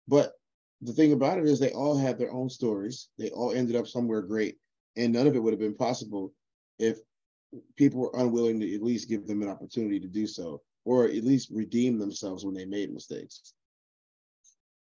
[0.07, 0.33] But
[0.81, 3.09] the thing about it is they all have their own stories.
[3.19, 4.57] They all ended up somewhere great.
[4.97, 6.33] And none of it would have been possible
[6.79, 6.99] if
[7.77, 11.25] people were unwilling to at least give them an opportunity to do so, or at
[11.25, 13.55] least redeem themselves when they made mistakes.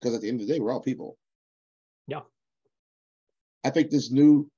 [0.00, 1.18] Because at the end of the day, we're all people.
[2.06, 2.20] Yeah.
[3.62, 4.50] I think this new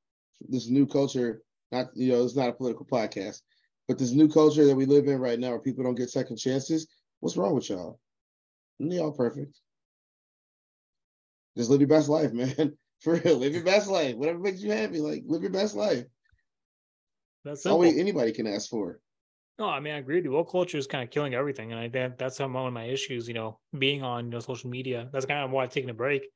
[0.49, 3.41] this new culture, not you know, it's not a political podcast,
[3.89, 6.37] but this new culture that we live in right now where people don't get second
[6.37, 6.87] chances,
[7.27, 7.99] What's wrong with y'all?
[8.79, 9.59] you all perfect.
[11.57, 12.79] Just live your best life, man.
[13.01, 14.15] For real, live your best life.
[14.15, 16.05] Whatever makes you happy, like live your best life.
[17.45, 19.01] That's all anybody can ask for.
[19.59, 20.31] No, I mean I agree with you.
[20.31, 22.85] Woke culture is kind of killing everything, and I think that's some one of my
[22.85, 23.27] issues.
[23.27, 25.09] You know, being on you know social media.
[25.13, 26.29] That's kind of why I've taken a break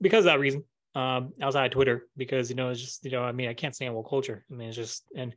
[0.00, 0.62] because of that reason.
[0.94, 3.74] Um, outside of Twitter, because you know it's just you know I mean I can't
[3.74, 4.44] stand woke culture.
[4.48, 5.34] I mean it's just and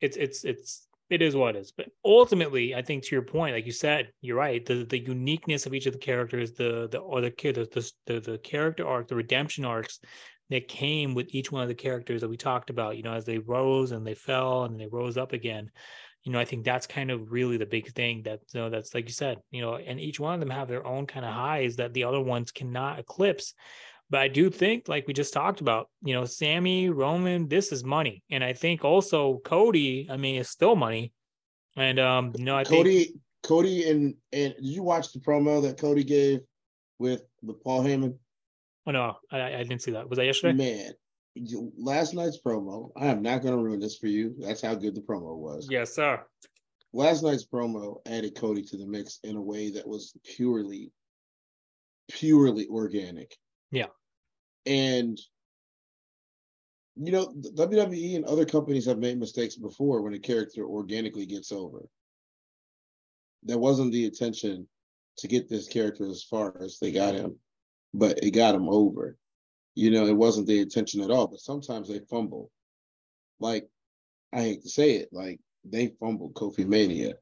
[0.00, 1.72] it's it's it's it is what it is.
[1.72, 4.64] But ultimately, I think to your point, like you said, you're right.
[4.64, 8.38] The the uniqueness of each of the characters, the the or the the the, the
[8.38, 10.00] character arc, the redemption arcs
[10.50, 12.96] that came with each one of the characters that we talked about.
[12.96, 15.70] You know, as they rose and they fell and they rose up again.
[16.22, 18.94] You know, I think that's kind of really the big thing that you know that's
[18.94, 19.38] like you said.
[19.50, 22.04] You know, and each one of them have their own kind of highs that the
[22.04, 23.54] other ones cannot eclipse.
[24.10, 27.84] But I do think, like we just talked about, you know, Sami, Roman, this is
[27.84, 28.24] money.
[28.30, 31.12] And I think also Cody, I mean, it's still money.
[31.76, 35.62] And um, you know, I Cody, think Cody and and did you watch the promo
[35.62, 36.40] that Cody gave
[36.98, 38.16] with with Paul Heyman?
[38.86, 40.08] Oh no, I, I didn't see that.
[40.08, 40.54] Was that yesterday?
[40.54, 40.92] Man,
[41.78, 42.90] last night's promo.
[42.96, 44.34] I am not going to ruin this for you.
[44.40, 45.68] That's how good the promo was.
[45.70, 46.20] Yes, sir.
[46.92, 50.90] Last night's promo added Cody to the mix in a way that was purely,
[52.10, 53.36] purely organic.
[53.70, 53.86] Yeah.
[54.66, 55.20] And
[56.96, 61.50] You know, WWE and other companies have made mistakes before when a character organically gets
[61.52, 61.88] over.
[63.44, 64.68] That wasn't the intention
[65.18, 67.38] to get this character as far as they got him,
[67.94, 69.16] but it got him over.
[69.74, 72.50] You know, it wasn't the intention at all, but sometimes they fumble.
[73.38, 73.68] Like,
[74.32, 77.14] I hate to say it, like they fumbled Kofi Mania.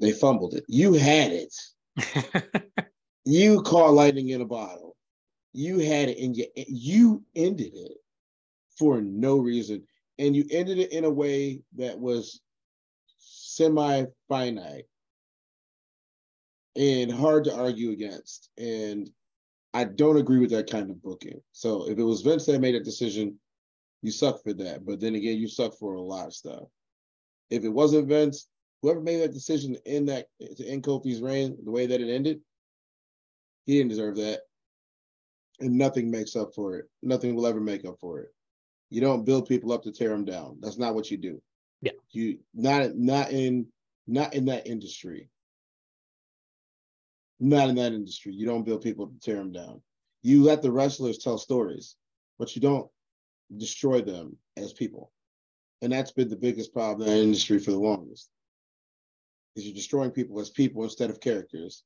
[0.00, 0.64] They fumbled it.
[0.68, 1.54] You had it.
[3.24, 4.95] you caught lightning in a bottle.
[5.56, 7.96] You had it and you, you ended it
[8.78, 9.82] for no reason.
[10.18, 12.42] And you ended it in a way that was
[13.18, 14.84] semi-finite
[16.76, 18.50] and hard to argue against.
[18.58, 19.08] And
[19.72, 21.40] I don't agree with that kind of booking.
[21.52, 23.38] So if it was Vince that made that decision,
[24.02, 24.84] you suck for that.
[24.84, 26.64] But then again, you suck for a lot of stuff.
[27.48, 28.48] If it wasn't Vince,
[28.82, 30.26] whoever made that decision to end that
[30.58, 32.40] to end Kofi's reign the way that it ended,
[33.64, 34.40] he didn't deserve that.
[35.60, 36.86] And nothing makes up for it.
[37.02, 38.28] Nothing will ever make up for it.
[38.90, 40.58] You don't build people up to tear them down.
[40.60, 41.40] That's not what you do.
[41.82, 41.92] Yeah.
[42.10, 43.66] You not not in
[44.06, 45.28] not in that industry.
[47.40, 48.32] Not in that industry.
[48.32, 49.82] You don't build people to tear them down.
[50.22, 51.96] You let the wrestlers tell stories,
[52.38, 52.88] but you don't
[53.56, 55.12] destroy them as people.
[55.82, 58.30] And that's been the biggest problem in the industry for the longest.
[59.54, 61.84] Is you're destroying people as people instead of characters.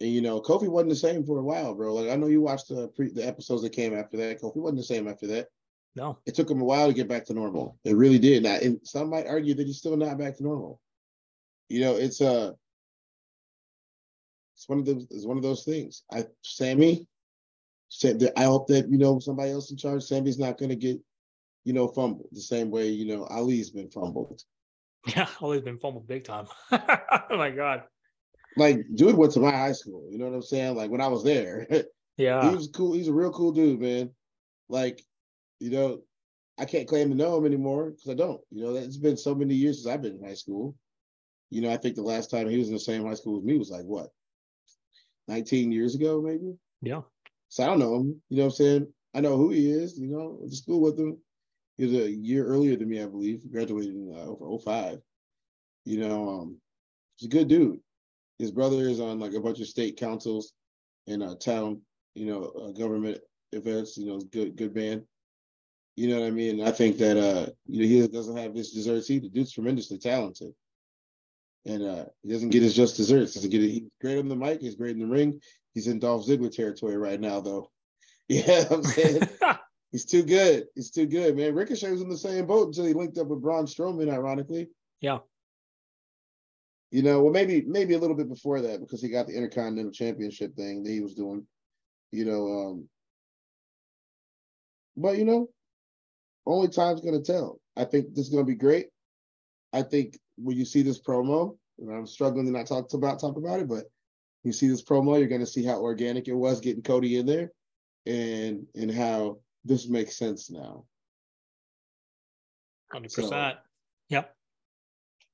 [0.00, 1.94] And you know, Kofi wasn't the same for a while, bro.
[1.94, 4.40] Like I know you watched the pre the episodes that came after that.
[4.40, 5.48] Kofi wasn't the same after that.
[5.94, 6.18] No.
[6.26, 7.78] It took him a while to get back to normal.
[7.84, 8.42] It really did.
[8.42, 10.80] Now, and some might argue that he's still not back to normal.
[11.70, 12.52] You know, it's uh
[14.54, 16.02] it's one of those it's one of those things.
[16.12, 16.26] I
[18.02, 20.02] that I hope that you know somebody else in charge.
[20.02, 21.00] Sami's not gonna get,
[21.64, 24.42] you know, fumbled the same way, you know, Ali's been fumbled.
[25.06, 26.46] Yeah, Ali's been fumbled big time.
[26.70, 27.84] oh my god
[28.56, 30.08] like dude went to my high school.
[30.10, 30.76] You know what I'm saying?
[30.76, 31.66] Like when I was there.
[32.18, 32.48] Yeah.
[32.48, 32.94] he was cool.
[32.94, 34.10] He's a real cool dude, man.
[34.70, 35.02] Like,
[35.60, 36.00] you know,
[36.58, 38.40] I can't claim to know him anymore because I don't.
[38.50, 40.74] You know, it's been so many years since I've been in high school.
[41.50, 43.44] You know, I think the last time he was in the same high school as
[43.44, 44.08] me was like what,
[45.28, 46.56] 19 years ago, maybe?
[46.80, 47.02] Yeah.
[47.50, 48.22] So I don't know him.
[48.30, 48.92] You know what I'm saying?
[49.14, 51.18] I know who he is, you know, went to school with him.
[51.76, 53.42] He was a year earlier than me, I believe.
[53.52, 55.00] Graduated in uh, 05.
[55.84, 56.60] You know, um,
[57.16, 57.80] he's a good dude
[58.38, 60.52] his brother is on like a bunch of state councils
[61.06, 61.80] and uh, town,
[62.14, 63.18] you know, uh, government
[63.52, 63.96] events.
[63.96, 65.04] You know, good good man.
[65.96, 66.62] You know what I mean?
[66.62, 69.28] I think that uh, you know, he doesn't have his desserts either.
[69.28, 70.52] Dude's tremendously talented,
[71.64, 73.34] and uh, he doesn't get his just desserts.
[73.34, 73.70] Doesn't get it.
[73.70, 74.60] He's great on the mic.
[74.60, 75.40] He's great in the ring.
[75.72, 77.70] He's in Dolph Ziggler territory right now, though.
[78.28, 79.22] Yeah, I'm saying
[79.92, 80.66] he's too good.
[80.74, 81.54] He's too good, man.
[81.54, 84.68] Ricochet was in the same boat until he linked up with Braun Strowman, ironically.
[85.00, 85.18] Yeah.
[86.90, 89.90] You know, well, maybe maybe a little bit before that because he got the Intercontinental
[89.90, 91.44] Championship thing that he was doing.
[92.12, 92.88] You know, um,
[94.96, 95.48] but you know,
[96.46, 97.60] only time's gonna tell.
[97.76, 98.86] I think this is gonna be great.
[99.72, 103.36] I think when you see this promo, and I'm struggling to not talk about talk
[103.36, 103.86] about it, but
[104.44, 107.50] you see this promo, you're gonna see how organic it was getting Cody in there,
[108.06, 110.84] and and how this makes sense now.
[112.92, 113.58] Hundred so, percent.
[114.08, 114.36] Yep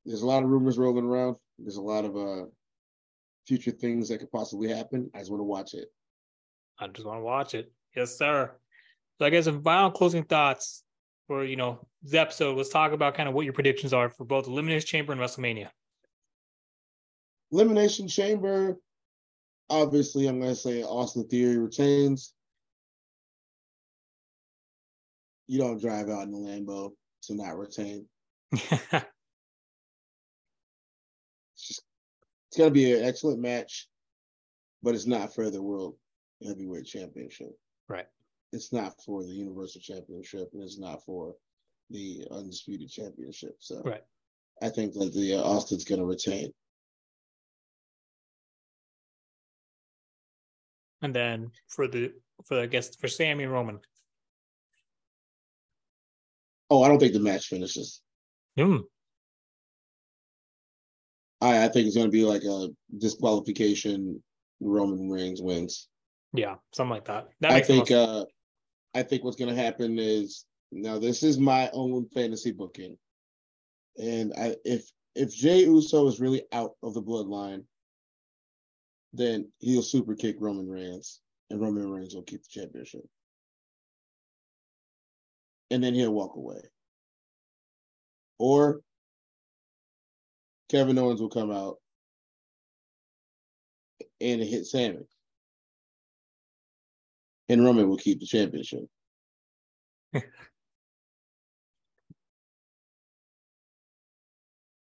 [0.05, 1.37] there's a lot of rumors rolling around.
[1.59, 2.47] There's a lot of uh
[3.47, 5.11] future things that could possibly happen.
[5.15, 5.89] I just want to watch it.
[6.79, 7.73] I just want to watch it.
[7.95, 8.53] Yes, sir.
[9.19, 10.83] So I guess some final closing thoughts
[11.27, 12.57] for you know this episode.
[12.57, 15.69] Let's talk about kind of what your predictions are for both Elimination Chamber and WrestleMania.
[17.53, 18.77] Elimination Chamber.
[19.71, 22.35] Obviously, I'm going to say Austin Theory retains.
[25.47, 26.93] You don't drive out in the Lambo
[27.25, 28.07] to not retain.
[32.53, 33.89] It's going to be an excellent match,
[34.83, 35.97] but it's not for the World
[36.47, 37.49] Heavyweight Championship.
[37.89, 38.05] Right.
[38.53, 41.35] It's not for the Universal Championship, and it's not for
[41.89, 43.57] the Undisputed Championship.
[43.59, 44.03] So right.
[44.61, 46.53] I think that the uh, Austin's going to retain.
[51.01, 52.13] And then for the
[52.45, 53.81] for I guess for Sami Roman.
[56.69, 58.03] Oh, I don't think the match finishes.
[58.59, 58.81] Hmm.
[61.43, 64.23] I, I think it's going to be like a disqualification.
[64.61, 65.89] Roman Reigns wins.
[66.33, 67.29] Yeah, something like that.
[67.41, 67.91] that I think.
[67.91, 68.25] Uh,
[68.95, 72.97] I think what's going to happen is now this is my own fantasy booking,
[73.99, 77.65] and I if if Jey Uso is really out of the bloodline,
[79.13, 81.21] then he'll super kick Roman Reigns,
[81.51, 83.05] and Roman Reigns will keep the championship,
[85.71, 86.61] and then he'll walk away.
[88.39, 88.83] Or
[90.73, 91.77] Kevin Owens will come out
[94.23, 95.07] and hit Sami.
[97.51, 98.87] And Roman will keep the championship.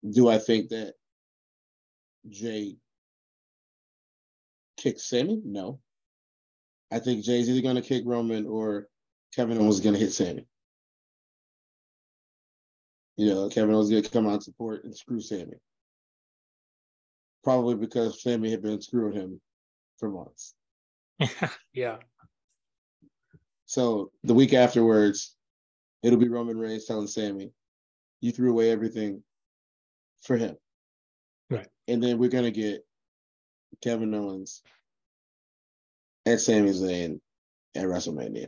[0.09, 0.95] Do I think that
[2.27, 2.75] Jey
[4.75, 5.41] kicks Sami?
[5.45, 5.79] No.
[6.91, 8.89] I think Jey's either going to kick Roman or
[9.33, 10.45] Kevin Owens is going to hit Sami.
[13.15, 15.53] You know, Kevin Owens is going to come out and support and screw Sami.
[17.47, 19.39] Probably because Sami had been screwing him
[19.99, 20.53] for months.
[21.73, 21.95] yeah.
[23.67, 25.33] So the week afterwards,
[26.03, 27.51] it'll be Roman Reigns telling Sami,
[28.19, 29.23] you threw away everything
[30.23, 30.57] for him.
[31.49, 31.69] Right.
[31.87, 32.85] And then we're gonna get
[33.81, 34.61] Kevin Owens
[36.25, 37.21] and Sami Zayn
[37.77, 38.47] at WrestleMania.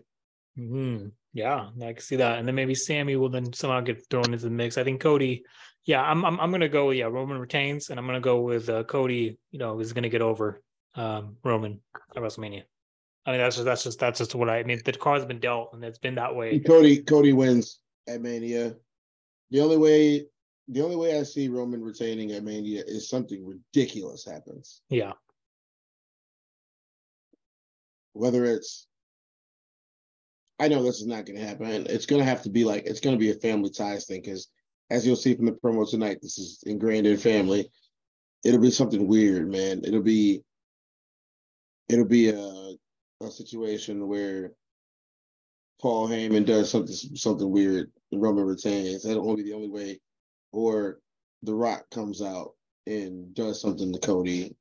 [0.58, 1.08] Mm-hmm.
[1.34, 2.40] Yeah, I can see that.
[2.40, 4.78] And then maybe Sami will then somehow get thrown into the mix.
[4.78, 5.44] I think Cody,
[5.86, 6.92] yeah, I'm I'm, I'm gonna go.
[6.92, 9.38] Yeah, Roman retains, and I'm gonna go with uh, Cody.
[9.52, 10.62] You know, is gonna get over
[10.96, 11.80] um, Roman
[12.16, 12.64] at WrestleMania.
[13.26, 14.82] I mean, that's just that's just that's just what I, I mean.
[14.84, 16.60] The card's been dealt, and it's been that way.
[16.60, 18.76] Cody Cody wins at Mania.
[19.52, 20.26] The only way
[20.68, 24.82] the only way I see Roman retaining at Mania is something ridiculous happens.
[24.90, 25.14] Yeah.
[28.14, 28.88] Whether it's
[30.60, 31.88] I know this is not going to happen.
[31.90, 34.22] It's going to have to be like it's going to be a family ties thing
[34.22, 34.50] because,
[34.90, 37.70] as you'll see from the promo tonight, this is ingrained in family.
[38.44, 39.82] It'll be something weird, man.
[39.86, 40.44] It'll be
[41.88, 42.74] it'll be a
[43.22, 44.54] a situation where
[45.82, 49.04] Paul Heyman does something something weird and Roman retains.
[49.04, 50.00] That'll only be the only way.
[50.52, 51.00] Or
[51.44, 52.54] The Rock comes out
[52.86, 54.56] and does something to Cody.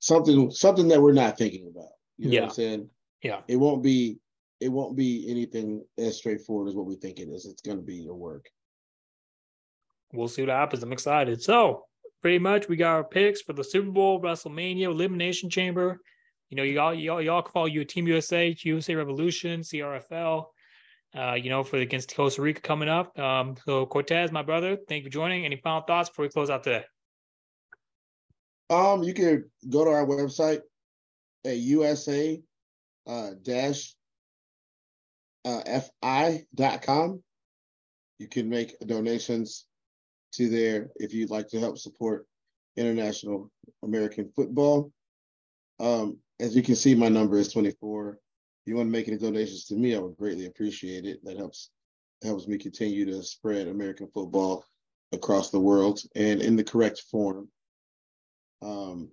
[0.00, 1.90] Something something that we're not thinking about.
[2.18, 2.40] You know yeah.
[2.40, 2.90] what I'm saying?
[3.22, 3.40] Yeah.
[3.48, 4.18] It won't be
[4.62, 7.46] it won't be anything as straightforward as what we think it is.
[7.46, 8.48] It's gonna be a work.
[10.12, 10.82] We'll see what happens.
[10.82, 11.42] I'm excited.
[11.42, 11.84] So
[12.20, 15.98] pretty much we got our picks for the Super Bowl, WrestleMania, Elimination Chamber,
[16.52, 20.44] you know, y'all, y'all, y'all can follow you Team USA, USA Revolution, CRFL.
[21.16, 23.18] Uh, you know, for against Costa Rica coming up.
[23.18, 25.46] Um, so Cortez, my brother, thank you for joining.
[25.46, 26.84] Any final thoughts before we close out today?
[28.68, 30.60] Um, you can go to our website
[31.46, 32.40] at USA
[33.06, 33.94] uh, dash
[35.44, 37.22] uh, fi.com.
[38.18, 39.66] You can make donations
[40.34, 42.26] to there if you'd like to help support
[42.76, 43.50] international
[43.82, 44.92] American football.
[45.80, 48.10] Um, as you can see, my number is 24.
[48.10, 48.16] If
[48.66, 51.24] you want to make any donations to me, I would greatly appreciate it.
[51.24, 51.70] That helps
[52.22, 54.64] helps me continue to spread American football
[55.10, 57.48] across the world and in the correct form.
[58.62, 59.10] Um,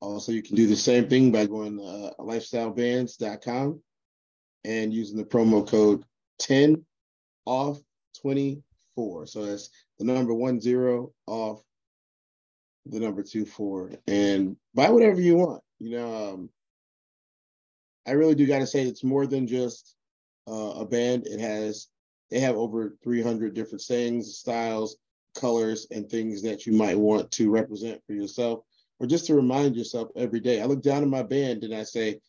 [0.00, 3.82] also, you can do the same thing by going to uh, lifestylebands.com
[4.64, 6.04] and using the promo code
[6.38, 6.84] 10
[7.46, 7.80] off
[8.20, 9.26] 24.
[9.26, 11.62] So that's the number one zero off
[12.86, 15.62] the number two four and buy whatever you want.
[15.78, 16.50] You know, um,
[18.06, 19.96] I really do got to say it's more than just
[20.48, 21.26] uh, a band.
[21.26, 21.88] It has
[22.30, 24.96] they have over 300 different sayings, styles,
[25.34, 28.60] colors, and things that you might want to represent for yourself,
[28.98, 30.60] or just to remind yourself every day.
[30.60, 32.20] I look down at my band and I say,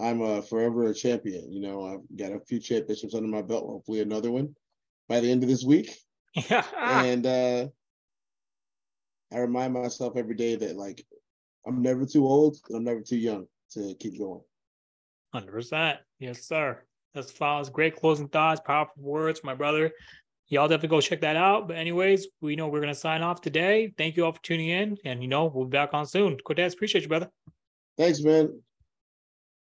[0.00, 1.52] I'm a forever a champion.
[1.52, 3.66] You know, I've got a few championships under my belt.
[3.66, 4.54] Hopefully, another one
[5.08, 5.94] by the end of this week.
[6.50, 7.66] And uh,
[9.32, 11.04] I remind myself every day that like
[11.66, 14.40] I'm never too old and I'm never too young to keep going.
[15.32, 16.82] Hundred percent, yes, sir.
[17.14, 19.90] That's follows great closing thoughts, powerful words, my brother.
[20.48, 21.68] Y'all definitely go check that out.
[21.68, 23.92] But anyways, we know we're gonna sign off today.
[23.98, 26.38] Thank you all for tuning in, and you know we'll be back on soon.
[26.38, 27.30] Cortez, appreciate you, brother.
[27.98, 28.62] Thanks, man.